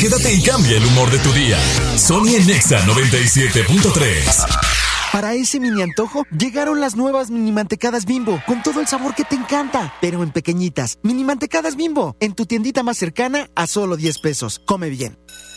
[0.00, 1.58] Quédate y cambia el humor de tu día.
[1.96, 4.74] Sony en Exa 97.3.
[5.14, 9.22] Para ese mini antojo, llegaron las nuevas mini mantecadas bimbo, con todo el sabor que
[9.22, 10.98] te encanta, pero en pequeñitas.
[11.04, 14.58] Mini mantecadas bimbo, en tu tiendita más cercana a solo 10 pesos.
[14.58, 15.16] Come bien.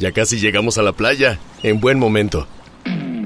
[0.00, 1.38] Ya casi llegamos a la playa.
[1.62, 2.46] En buen momento.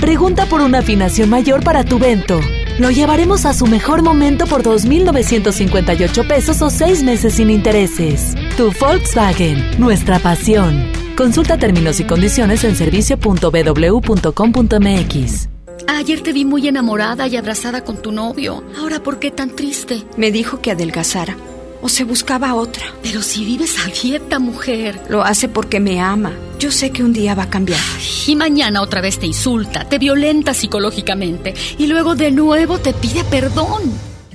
[0.01, 2.41] Pregunta por una afinación mayor para tu vento.
[2.81, 8.35] Lo llevaremos a su mejor momento por 2.958 pesos o 6 meses sin intereses.
[8.57, 10.91] Tu Volkswagen, nuestra pasión.
[11.17, 15.49] Consulta términos y condiciones en servicio.bw.com.mx.
[15.87, 18.65] Ayer te vi muy enamorada y abrazada con tu novio.
[18.79, 20.03] Ahora, ¿por qué tan triste?
[20.17, 21.37] Me dijo que adelgazara.
[21.85, 22.83] O se buscaba otra.
[23.03, 24.99] Pero si vives a dieta, mujer.
[25.11, 26.33] Lo hace porque me ama.
[26.59, 27.79] Yo sé que un día va a cambiar.
[28.27, 33.23] Y mañana otra vez te insulta, te violenta psicológicamente y luego de nuevo te pide
[33.25, 33.83] perdón.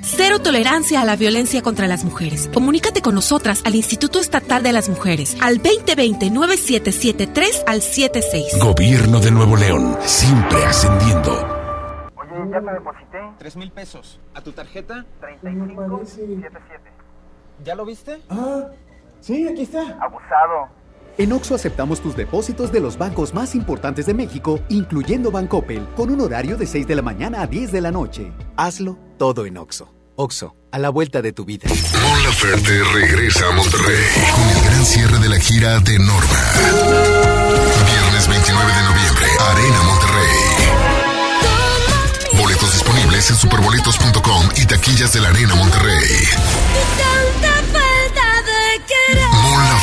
[0.04, 2.52] Cero tolerancia a la violencia contra las mujeres.
[2.54, 8.60] Comunícate con nosotras al Instituto Estatal de las Mujeres al 2020-9773 al 76.
[8.62, 11.32] Gobierno de Nuevo León, siempre ascendiendo.
[12.16, 13.18] Oye, ya te deposité.
[13.40, 14.20] Tres mil pesos.
[14.36, 15.04] ¿A tu tarjeta?
[15.42, 16.99] 3577.
[17.64, 18.22] ¿Ya lo viste?
[18.30, 18.68] Ah,
[19.22, 19.98] sí, aquí está.
[20.02, 20.70] Abusado.
[21.18, 26.10] En Oxo aceptamos tus depósitos de los bancos más importantes de México, incluyendo Bancoppel, con
[26.12, 28.32] un horario de 6 de la mañana a 10 de la noche.
[28.56, 29.94] Hazlo todo en Oxo.
[30.16, 31.68] Oxo, a la vuelta de tu vida.
[31.70, 36.40] Mon Laferte regresa a Monterrey con el gran cierre de la gira de Norma.
[37.86, 40.36] Viernes 29 de noviembre, Arena Monterrey.
[42.42, 46.06] Boletos disponibles en superboletos.com y taquillas de la Arena Monterrey.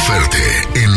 [0.09, 0.69] Monterrey.
[0.75, 0.96] En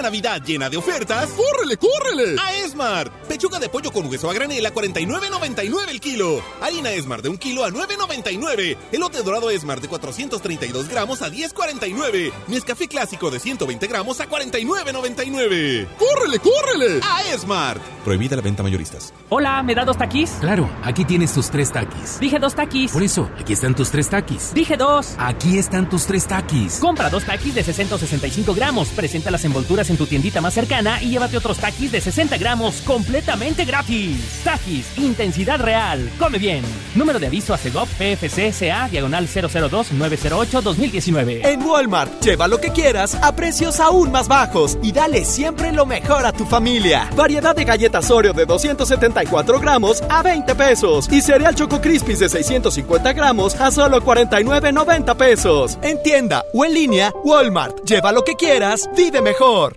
[0.00, 2.36] esta Navidad llena de ofertas, ¡córrele, córrele!
[2.40, 3.12] A Esmart.
[3.26, 6.42] Pechuga de pollo con hueso a granel a 49.99 el kilo.
[6.62, 8.76] Harina Esmart de un kilo a 9.99.
[8.92, 12.32] Elote dorado Esmart de 432 gramos a 10.49.
[12.48, 15.88] Nescafé clásico de 120 gramos a 49.99.
[15.98, 17.00] ¡Córrele, córrele!
[17.02, 17.82] A Esmart.
[18.04, 19.12] Prohibida la venta mayoristas.
[19.28, 20.30] Hola, ¿me da dos taquis?
[20.40, 22.18] Claro, aquí tienes tus tres taquis.
[22.18, 22.90] Dije dos taquis.
[22.92, 24.54] Por eso, aquí están tus tres taquis.
[24.54, 25.14] Dije dos.
[25.18, 26.78] Aquí están tus tres taquis.
[26.78, 28.88] Compra dos taquis de 665 gramos.
[28.88, 32.80] Presenta las envolturas en tu tiendita más cercana y llévate otros taquis de 60 gramos
[32.82, 34.40] completamente gratis.
[34.44, 36.10] Taquis, intensidad real.
[36.18, 36.62] Come bien.
[36.94, 41.44] Número de aviso a CEGOP PFC CA diagonal 002-908-2019.
[41.44, 45.86] En Walmart, lleva lo que quieras a precios aún más bajos y dale siempre lo
[45.86, 47.10] mejor a tu familia.
[47.16, 52.28] Variedad de galletas Oreo de 274 gramos a 20 pesos y cereal Choco Crispies de
[52.28, 55.78] 650 gramos a solo 49.90 pesos.
[55.82, 59.74] En tienda o en línea, Walmart, lleva lo que quieras, vive mejor.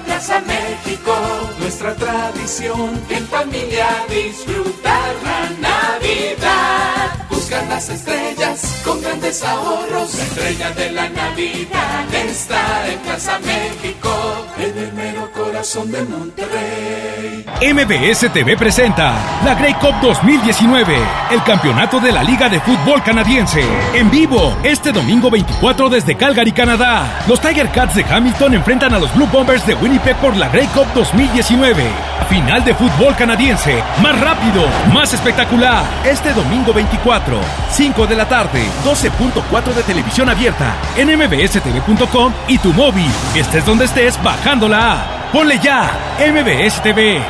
[0.00, 1.14] Plaza México.
[1.58, 7.26] Nuestra tradición en familia disfrutar la Navidad.
[7.30, 10.14] Buscar las estrellas con grandes ahorros.
[10.14, 17.44] La estrella de la Navidad está en Plaza México, el mero corazón de Monterrey.
[17.72, 19.14] MBS TV presenta
[19.44, 20.96] la Grey Cup 2019,
[21.32, 23.64] el campeonato de la Liga de Fútbol Canadiense.
[23.94, 27.24] En vivo, este domingo 24 desde Calgary, Canadá.
[27.26, 30.66] Los Tiger Cats de Hamilton enfrentan a los Blue Bombers de Winnipeg por la Grey
[30.68, 31.84] Cup 2019.
[32.28, 35.84] Final de fútbol canadiense, más rápido, más espectacular.
[36.04, 37.38] Este domingo 24,
[37.70, 43.10] 5 de la tarde, 12.4 de televisión abierta, en mbstv.com y tu móvil.
[43.34, 45.32] Estés donde estés, bajando la app.
[45.32, 45.90] Ponle ya,
[46.20, 47.20] MBS TV.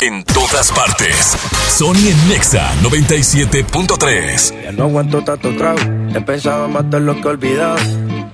[0.00, 1.36] En todas partes.
[1.68, 4.62] Sony en Nexa 97.3.
[4.62, 5.78] Ya no aguanto tanto trago.
[6.14, 7.78] He pensado matar lo que he olvidado.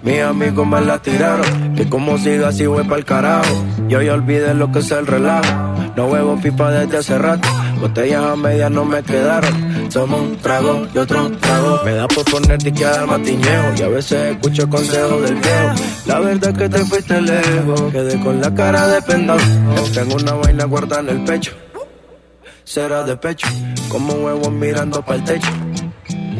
[0.02, 1.74] Mis amigos me la tiraron.
[1.74, 3.64] Que como siga así voy pa'l carajo.
[3.88, 5.74] Yo ya olvidé lo que es el relajo.
[5.96, 7.48] No huevo pipa desde hace rato.
[7.82, 9.90] Botellas a medias no me quedaron.
[9.90, 11.80] Somos un trago y otro trago.
[11.84, 13.74] Me da por poner que al matiñeo.
[13.76, 15.74] Y a veces escucho consejos del viejo.
[16.06, 17.90] La verdad es que te fuiste lejos.
[17.90, 19.40] Quedé con la cara de pendón.
[19.92, 21.56] Tengo una vaina guardada en el pecho.
[22.62, 23.48] Será de pecho.
[23.88, 25.50] Como huevos mirando para el techo.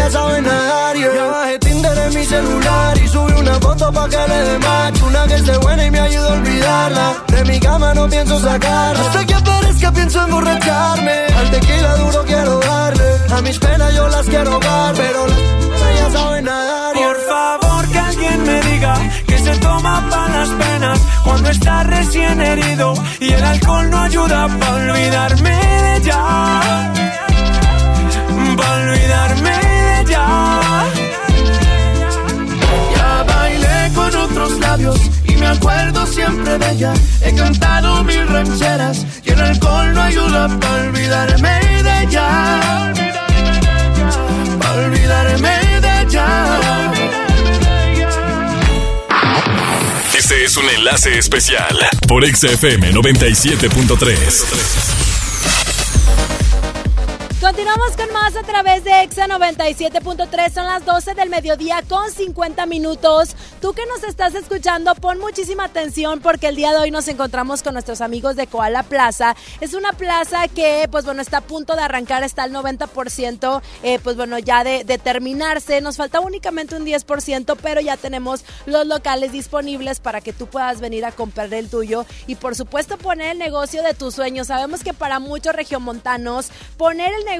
[0.00, 1.14] ya saben nadar yeah.
[1.14, 5.06] Ya bajé Tinder en mi celular y subí una foto pa' que le dé macho
[5.06, 7.06] Una que esté buena y me ayuda a olvidarla.
[7.34, 9.00] De mi cama no pienso sacarla.
[9.04, 11.16] Hasta que aparezca pienso emborracharme.
[11.38, 13.08] Al tequila duro quiero darle.
[13.36, 17.98] A mis penas yo las quiero dar Pero las ya saben nadar Por favor que
[17.98, 18.94] alguien me diga
[19.26, 24.48] que se toma para las penas cuando está recién herido y el alcohol no ayuda
[24.58, 26.20] para olvidarme de ella.
[28.56, 29.69] Para olvidarme
[32.96, 36.92] Ya bailé con otros labios y me acuerdo siempre de ella.
[37.22, 42.92] He cantado mil rancheras y el alcohol no ayuda para olvidarme de ella.
[44.60, 46.26] Para olvidarme de ella.
[50.16, 51.76] Este es un enlace especial
[52.06, 55.69] por XFM 97.3.
[57.50, 60.52] Continuamos con más a través de Exa 97.3.
[60.52, 63.34] Son las 12 del mediodía con 50 minutos.
[63.60, 67.64] Tú que nos estás escuchando, pon muchísima atención porque el día de hoy nos encontramos
[67.64, 69.34] con nuestros amigos de Koala Plaza.
[69.60, 73.98] Es una plaza que, pues bueno, está a punto de arrancar, está al 90%, eh,
[73.98, 75.80] pues bueno, ya de, de terminarse.
[75.80, 80.80] Nos falta únicamente un 10%, pero ya tenemos los locales disponibles para que tú puedas
[80.80, 84.46] venir a comprar el tuyo y, por supuesto, poner el negocio de tus sueños.
[84.46, 87.39] Sabemos que para muchos regiomontanos, poner el negocio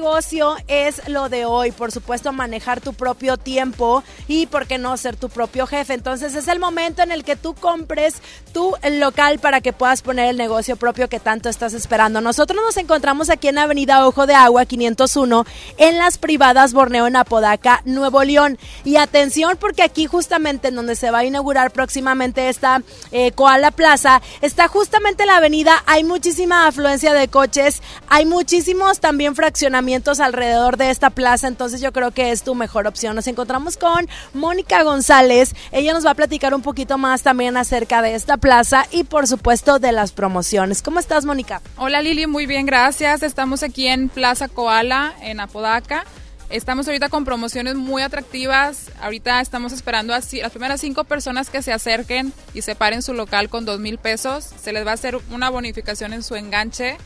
[0.67, 1.71] es lo de hoy.
[1.71, 5.93] Por supuesto, manejar tu propio tiempo y, ¿por qué no, ser tu propio jefe?
[5.93, 8.15] Entonces, es el momento en el que tú compres
[8.51, 12.19] tu local para que puedas poner el negocio propio que tanto estás esperando.
[12.19, 15.45] Nosotros nos encontramos aquí en Avenida Ojo de Agua 501
[15.77, 18.57] en las privadas Borneo en Apodaca, Nuevo León.
[18.83, 23.69] Y atención, porque aquí, justamente en donde se va a inaugurar próximamente esta eh, Koala
[23.69, 25.83] Plaza, está justamente la avenida.
[25.85, 31.91] Hay muchísima afluencia de coches, hay muchísimos también fraccionamientos alrededor de esta plaza, entonces yo
[31.91, 33.15] creo que es tu mejor opción.
[33.15, 38.01] Nos encontramos con Mónica González, ella nos va a platicar un poquito más también acerca
[38.01, 40.81] de esta plaza y por supuesto de las promociones.
[40.81, 41.61] ¿Cómo estás, Mónica?
[41.77, 43.23] Hola Lili, muy bien, gracias.
[43.23, 46.05] Estamos aquí en Plaza Koala, en Apodaca.
[46.49, 48.91] Estamos ahorita con promociones muy atractivas.
[49.01, 53.47] Ahorita estamos esperando a las primeras cinco personas que se acerquen y separen su local
[53.47, 54.49] con dos mil pesos.
[54.61, 56.97] Se les va a hacer una bonificación en su enganche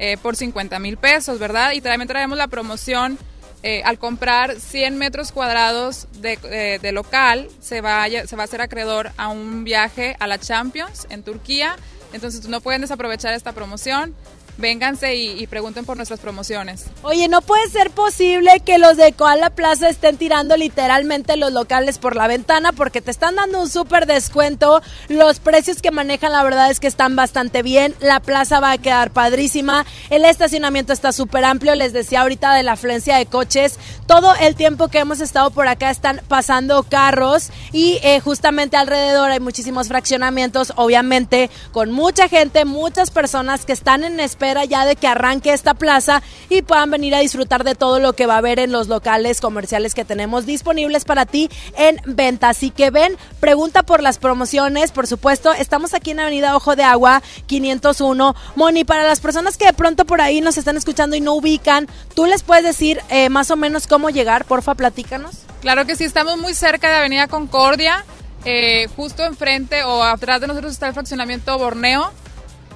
[0.00, 1.72] eh, por 50 mil pesos, ¿verdad?
[1.72, 3.18] Y también traemos la promoción.
[3.62, 8.42] eh, al comprar 100 metros cuadrados de, eh, de local, se va, a, se va
[8.42, 11.76] a hacer acreedor a un viaje a la Champions en Turquía.
[12.14, 14.14] Entonces no pueden desaprovechar esta promoción.
[14.60, 16.84] Vénganse y, pregunten por nuestras promociones.
[17.02, 21.98] Oye, no puede ser posible que los de Koala Plaza estén tirando literalmente los locales
[21.98, 24.82] por la ventana porque te están dando un súper descuento.
[25.08, 27.94] Los precios que manejan la verdad es que están bastante bien.
[28.00, 29.86] La plaza va a quedar padrísima.
[30.10, 31.74] El estacionamiento está súper amplio.
[31.74, 33.78] Les decía ahorita de la afluencia de coches.
[34.06, 39.30] Todo el tiempo que hemos estado por acá están pasando carros y eh, justamente alrededor
[39.30, 44.96] hay muchísimos fraccionamientos, obviamente con mucha gente, muchas personas que están en espera ya de
[44.96, 48.38] que arranque esta plaza y puedan venir a disfrutar de todo lo que va a
[48.38, 52.48] haber en los locales comerciales que tenemos disponibles para ti en venta.
[52.48, 55.52] Así que ven, pregunta por las promociones, por supuesto.
[55.52, 58.34] Estamos aquí en Avenida Ojo de Agua 501.
[58.56, 61.88] Moni, para las personas que de pronto por ahí nos están escuchando y no ubican,
[62.14, 64.44] ¿tú les puedes decir eh, más o menos cómo llegar?
[64.44, 65.36] Porfa, platícanos.
[65.60, 68.04] Claro que sí, estamos muy cerca de Avenida Concordia.
[68.44, 72.10] Eh, justo enfrente o atrás de nosotros está el fraccionamiento Borneo.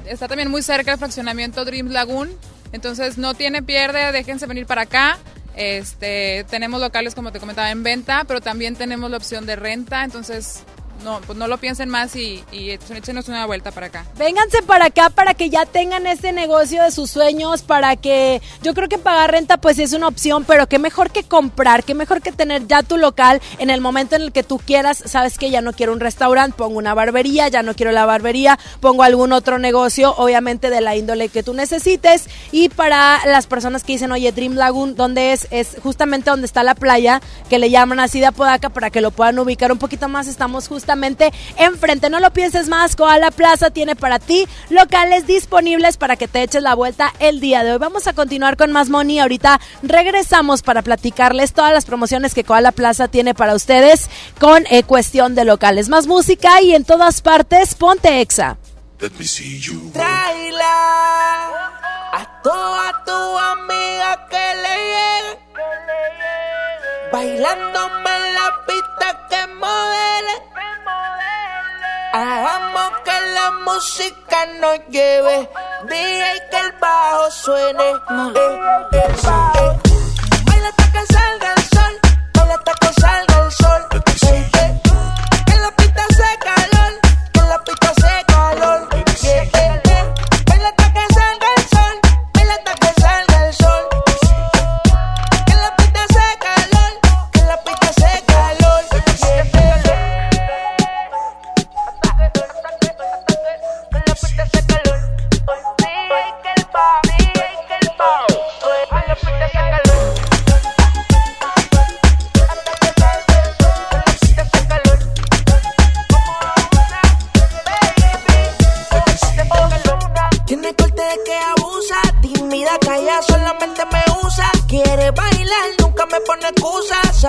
[0.06, 2.30] Está también muy cerca el fraccionamiento Dreams Lagoon.
[2.72, 5.18] Entonces no tiene pierde, déjense venir para acá.
[5.56, 10.04] Este, tenemos locales, como te comentaba, en venta, pero también tenemos la opción de renta.
[10.04, 10.64] Entonces
[11.02, 14.06] no, pues no lo piensen más y, y échenos una vuelta para acá.
[14.16, 18.74] Vénganse para acá para que ya tengan este negocio de sus sueños, para que yo
[18.74, 22.22] creo que pagar renta pues es una opción, pero qué mejor que comprar, qué mejor
[22.22, 25.50] que tener ya tu local en el momento en el que tú quieras, sabes que
[25.50, 29.32] ya no quiero un restaurante, pongo una barbería, ya no quiero la barbería, pongo algún
[29.32, 34.12] otro negocio, obviamente de la índole que tú necesites y para las personas que dicen,
[34.12, 35.46] oye, Dream Lagoon, ¿dónde es?
[35.50, 39.10] Es justamente donde está la playa, que le llaman así de Apodaca para que lo
[39.10, 42.10] puedan ubicar un poquito más, estamos justamente enfrente.
[42.10, 46.62] No lo pienses más, Koala Plaza tiene para ti locales disponibles para que te eches
[46.62, 47.78] la vuelta el día de hoy.
[47.78, 49.18] Vamos a continuar con más money.
[49.18, 54.82] Ahorita regresamos para platicarles todas las promociones que Koala Plaza tiene para ustedes con eh,
[54.82, 55.88] cuestión de locales.
[55.88, 58.58] Más música y en todas partes, ponte exa.
[58.98, 60.66] Traila
[62.12, 65.44] a toda tu amiga que le llegue.
[67.14, 70.34] Bailándome en la pista que modele.
[72.12, 75.48] Hagamos que la música nos lleve.
[75.84, 77.90] DJ que el bajo suene.
[77.90, 77.96] Eh,
[78.92, 79.78] eh, eh.
[80.44, 82.00] Baila hasta que salga el sol.
[82.34, 83.23] Baila hasta que salga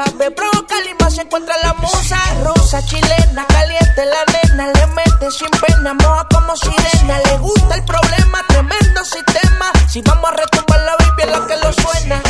[0.04, 2.18] provocar y más se encuentra la musa.
[2.44, 7.20] Rusa, chilena, caliente la nena, le mete sin pena, moja como sirena.
[7.20, 9.72] Le gusta el problema, tremendo sistema.
[9.88, 12.22] Si vamos a retumbar la es la que lo suena.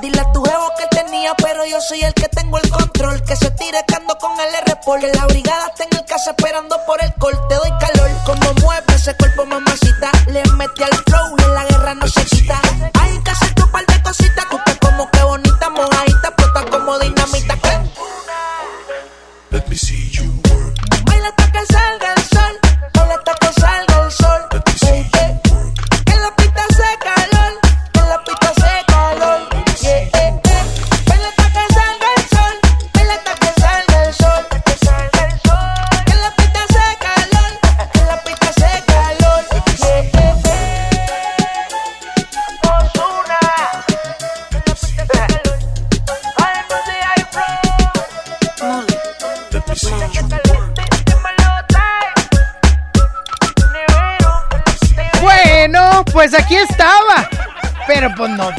[0.00, 3.22] Dile a tu jevo que él tenía, pero yo soy el que tengo el control.
[3.24, 5.00] Que se tire cando con el R-Pol.
[5.14, 7.34] La brigada está en el casa esperando por el col.
[7.48, 9.63] Te doy calor, como mueve ese cuerpo, mamá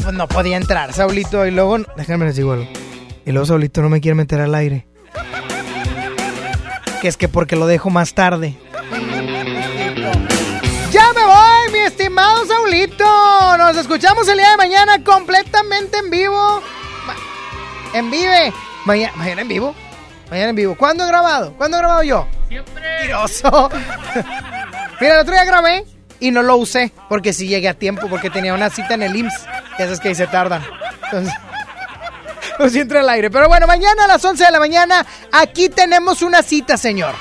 [0.06, 1.44] pues no, podía entrar, Saulito.
[1.46, 2.68] Y luego, déjenme les digo algo.
[3.24, 4.86] Y luego Saulito no me quiere meter al aire.
[7.00, 8.56] Que es que porque lo dejo más tarde.
[10.92, 13.04] Ya me voy, mi estimado Saulito.
[13.58, 16.62] Nos escuchamos el día de mañana completamente en vivo.
[17.92, 18.52] En vive.
[18.84, 19.74] Mañana, mañana en vivo.
[20.30, 20.76] Mañana en vivo.
[20.76, 21.52] ¿Cuándo he grabado?
[21.54, 22.28] ¿Cuándo he grabado yo?
[22.48, 22.80] Siempre.
[23.00, 23.70] Mentiroso.
[25.00, 25.84] Mira, el otro día grabé
[26.20, 29.16] y no lo usé porque sí llegué a tiempo porque tenía una cita en el
[29.16, 29.55] IMSS.
[29.78, 30.64] Ya sabes que ahí se tardan.
[31.04, 31.34] Entonces,
[32.58, 33.30] pues entra al aire.
[33.30, 37.14] Pero bueno, mañana a las 11 de la mañana aquí tenemos una cita, señor.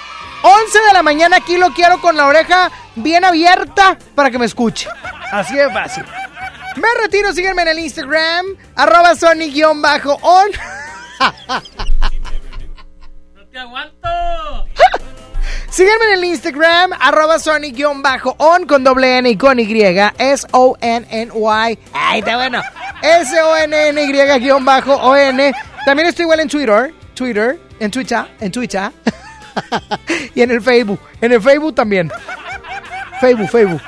[0.44, 4.45] 11 de la mañana aquí lo quiero con la oreja bien abierta para que me
[4.45, 4.88] escuche.
[5.32, 6.06] Así de fácil.
[6.76, 8.45] Me retiro, sígueme en el Instagram,
[8.76, 9.82] arroba Sony-on.
[13.52, 14.10] ¡Te aguanto!
[15.76, 19.65] Sígueme en el Instagram, arroba Sony-on con doble N y con Y,
[20.18, 21.80] S-O-N-N-Y.
[21.91, 22.61] Ay, está bueno.
[23.03, 24.34] S-O-N-N-Y-O-N.
[25.85, 28.89] También estoy igual en Twitter, Twitter, en Twitter, en Twitter.
[30.34, 32.10] y en el Facebook, en el Facebook también.
[33.19, 33.81] Facebook, Facebook.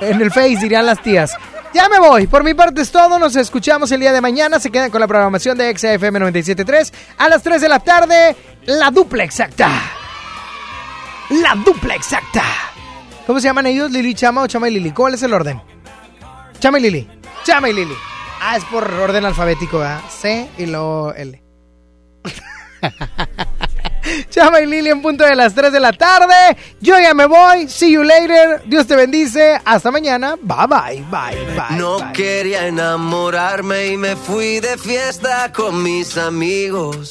[0.00, 1.36] En el Face dirían las tías.
[1.72, 2.26] Ya me voy.
[2.26, 3.16] Por mi parte es todo.
[3.20, 4.58] Nos escuchamos el día de mañana.
[4.58, 8.34] Se quedan con la programación de XFM 97.3 a las 3 de la tarde.
[8.66, 9.99] La dupla exacta.
[11.30, 12.42] La dupla exacta.
[13.26, 13.90] ¿Cómo se llaman ellos?
[13.92, 14.90] ¿Lili Chama o Chama y Lili?
[14.90, 15.62] ¿Cuál es el orden?
[16.58, 17.08] Chama y Lili.
[17.44, 17.94] Chama y Lili.
[18.40, 20.00] Ah, es por orden alfabético, ¿verdad?
[20.08, 21.40] C y luego L.
[24.30, 26.56] Chama y Lili en punto de las 3 de la tarde.
[26.80, 27.68] Yo ya me voy.
[27.68, 28.62] See you later.
[28.66, 29.60] Dios te bendice.
[29.64, 30.36] Hasta mañana.
[30.42, 31.76] Bye bye, bye, bye.
[31.78, 37.10] No quería enamorarme y me fui de fiesta con mis amigos.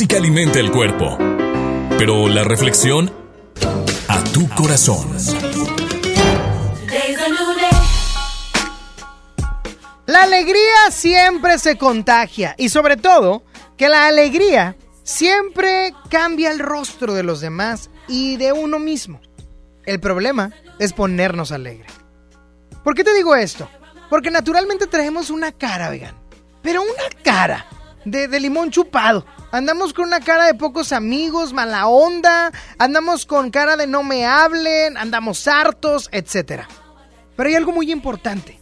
[0.00, 1.18] música alimenta el cuerpo,
[1.98, 3.12] pero la reflexión
[4.08, 5.14] a tu corazón.
[10.06, 13.42] La alegría siempre se contagia y sobre todo
[13.76, 19.20] que la alegría siempre cambia el rostro de los demás y de uno mismo.
[19.84, 21.88] El problema es ponernos alegre.
[22.82, 23.68] ¿Por qué te digo esto?
[24.08, 26.14] Porque naturalmente traemos una cara, vegan.
[26.62, 27.66] Pero una cara
[28.06, 29.26] de, de limón chupado.
[29.52, 34.24] Andamos con una cara de pocos amigos, mala onda, andamos con cara de no me
[34.24, 36.62] hablen, andamos hartos, etc.
[37.36, 38.60] Pero hay algo muy importante.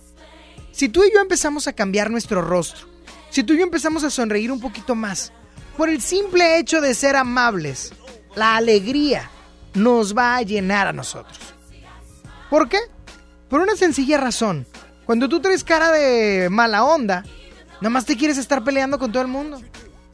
[0.73, 2.87] Si tú y yo empezamos a cambiar nuestro rostro,
[3.29, 5.31] si tú y yo empezamos a sonreír un poquito más,
[5.77, 7.93] por el simple hecho de ser amables,
[8.35, 9.31] la alegría
[9.75, 11.39] nos va a llenar a nosotros.
[12.49, 12.79] ¿Por qué?
[13.51, 14.67] Por una sencilla razón.
[15.05, 17.25] Cuando tú traes cara de mala onda,
[17.81, 19.61] nada más te quieres estar peleando con todo el mundo.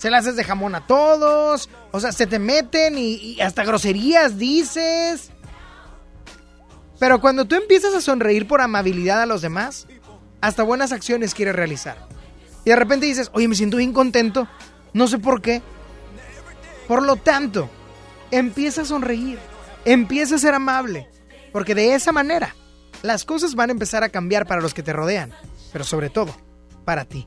[0.04, 3.64] Se la haces de jamón a todos, o sea, se te meten y, y hasta
[3.64, 5.30] groserías dices.
[6.98, 9.86] Pero cuando tú empiezas a sonreír por amabilidad a los demás,
[10.42, 11.96] hasta buenas acciones quieres realizar.
[12.66, 14.46] Y de repente dices, oye, me siento bien contento,
[14.92, 15.62] no sé por qué.
[16.86, 17.70] Por lo tanto,
[18.30, 19.38] empieza a sonreír,
[19.86, 21.08] empieza a ser amable,
[21.50, 22.54] porque de esa manera
[23.00, 25.32] las cosas van a empezar a cambiar para los que te rodean,
[25.72, 26.36] pero sobre todo,
[26.84, 27.26] para ti.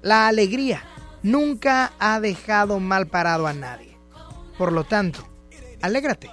[0.00, 0.84] La alegría
[1.24, 3.98] nunca ha dejado mal parado a nadie.
[4.56, 5.26] Por lo tanto,
[5.82, 6.30] alégrate,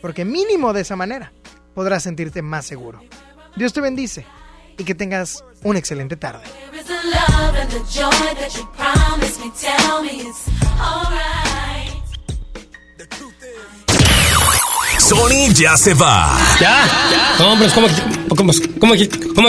[0.00, 1.34] porque mínimo de esa manera
[1.74, 3.02] podrás sentirte más seguro.
[3.56, 4.24] Dios te bendice
[4.78, 6.44] y que tengas una excelente tarde.
[14.98, 16.38] Sony ya se va.
[16.60, 17.36] ¿Ya?
[17.44, 17.88] Hombre, ¿cómo,
[18.28, 18.94] cómo, cómo,
[19.34, 19.48] cómo,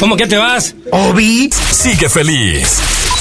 [0.00, 0.74] cómo que te vas?
[0.90, 3.07] Obi sigue feliz.